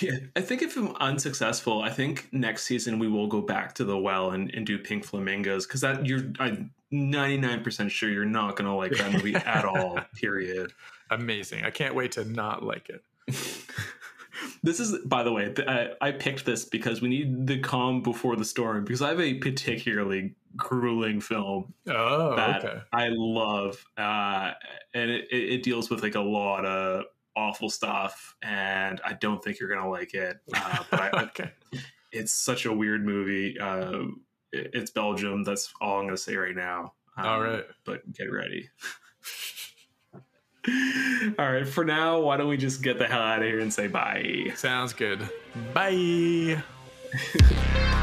[0.00, 3.84] Yeah, I think if I'm unsuccessful, I think next season we will go back to
[3.84, 8.56] the well and, and do Pink Flamingos because that you're I'm 99% sure you're not
[8.56, 10.00] gonna like that movie at all.
[10.14, 10.72] Period.
[11.10, 11.64] Amazing!
[11.64, 13.04] I can't wait to not like it.
[14.62, 18.34] This is, by the way, I, I picked this because we need the calm before
[18.34, 22.80] the storm because I have a particularly grueling film Oh, that okay.
[22.92, 24.52] I love, uh,
[24.94, 27.04] and it, it it deals with like a lot of
[27.36, 30.38] awful stuff, and I don't think you're gonna like it.
[30.54, 31.50] Uh, but I, okay.
[32.12, 33.58] it's such a weird movie.
[33.58, 34.02] Uh,
[34.52, 35.42] it- it's Belgium.
[35.44, 36.94] That's all I'm to say right now.
[37.16, 37.64] Um, All right.
[37.84, 38.68] But get ready.
[41.38, 41.66] all right.
[41.68, 44.52] For now, why don't we just get the hell out of here and say bye?
[44.56, 45.28] Sounds good.
[45.72, 46.62] Bye.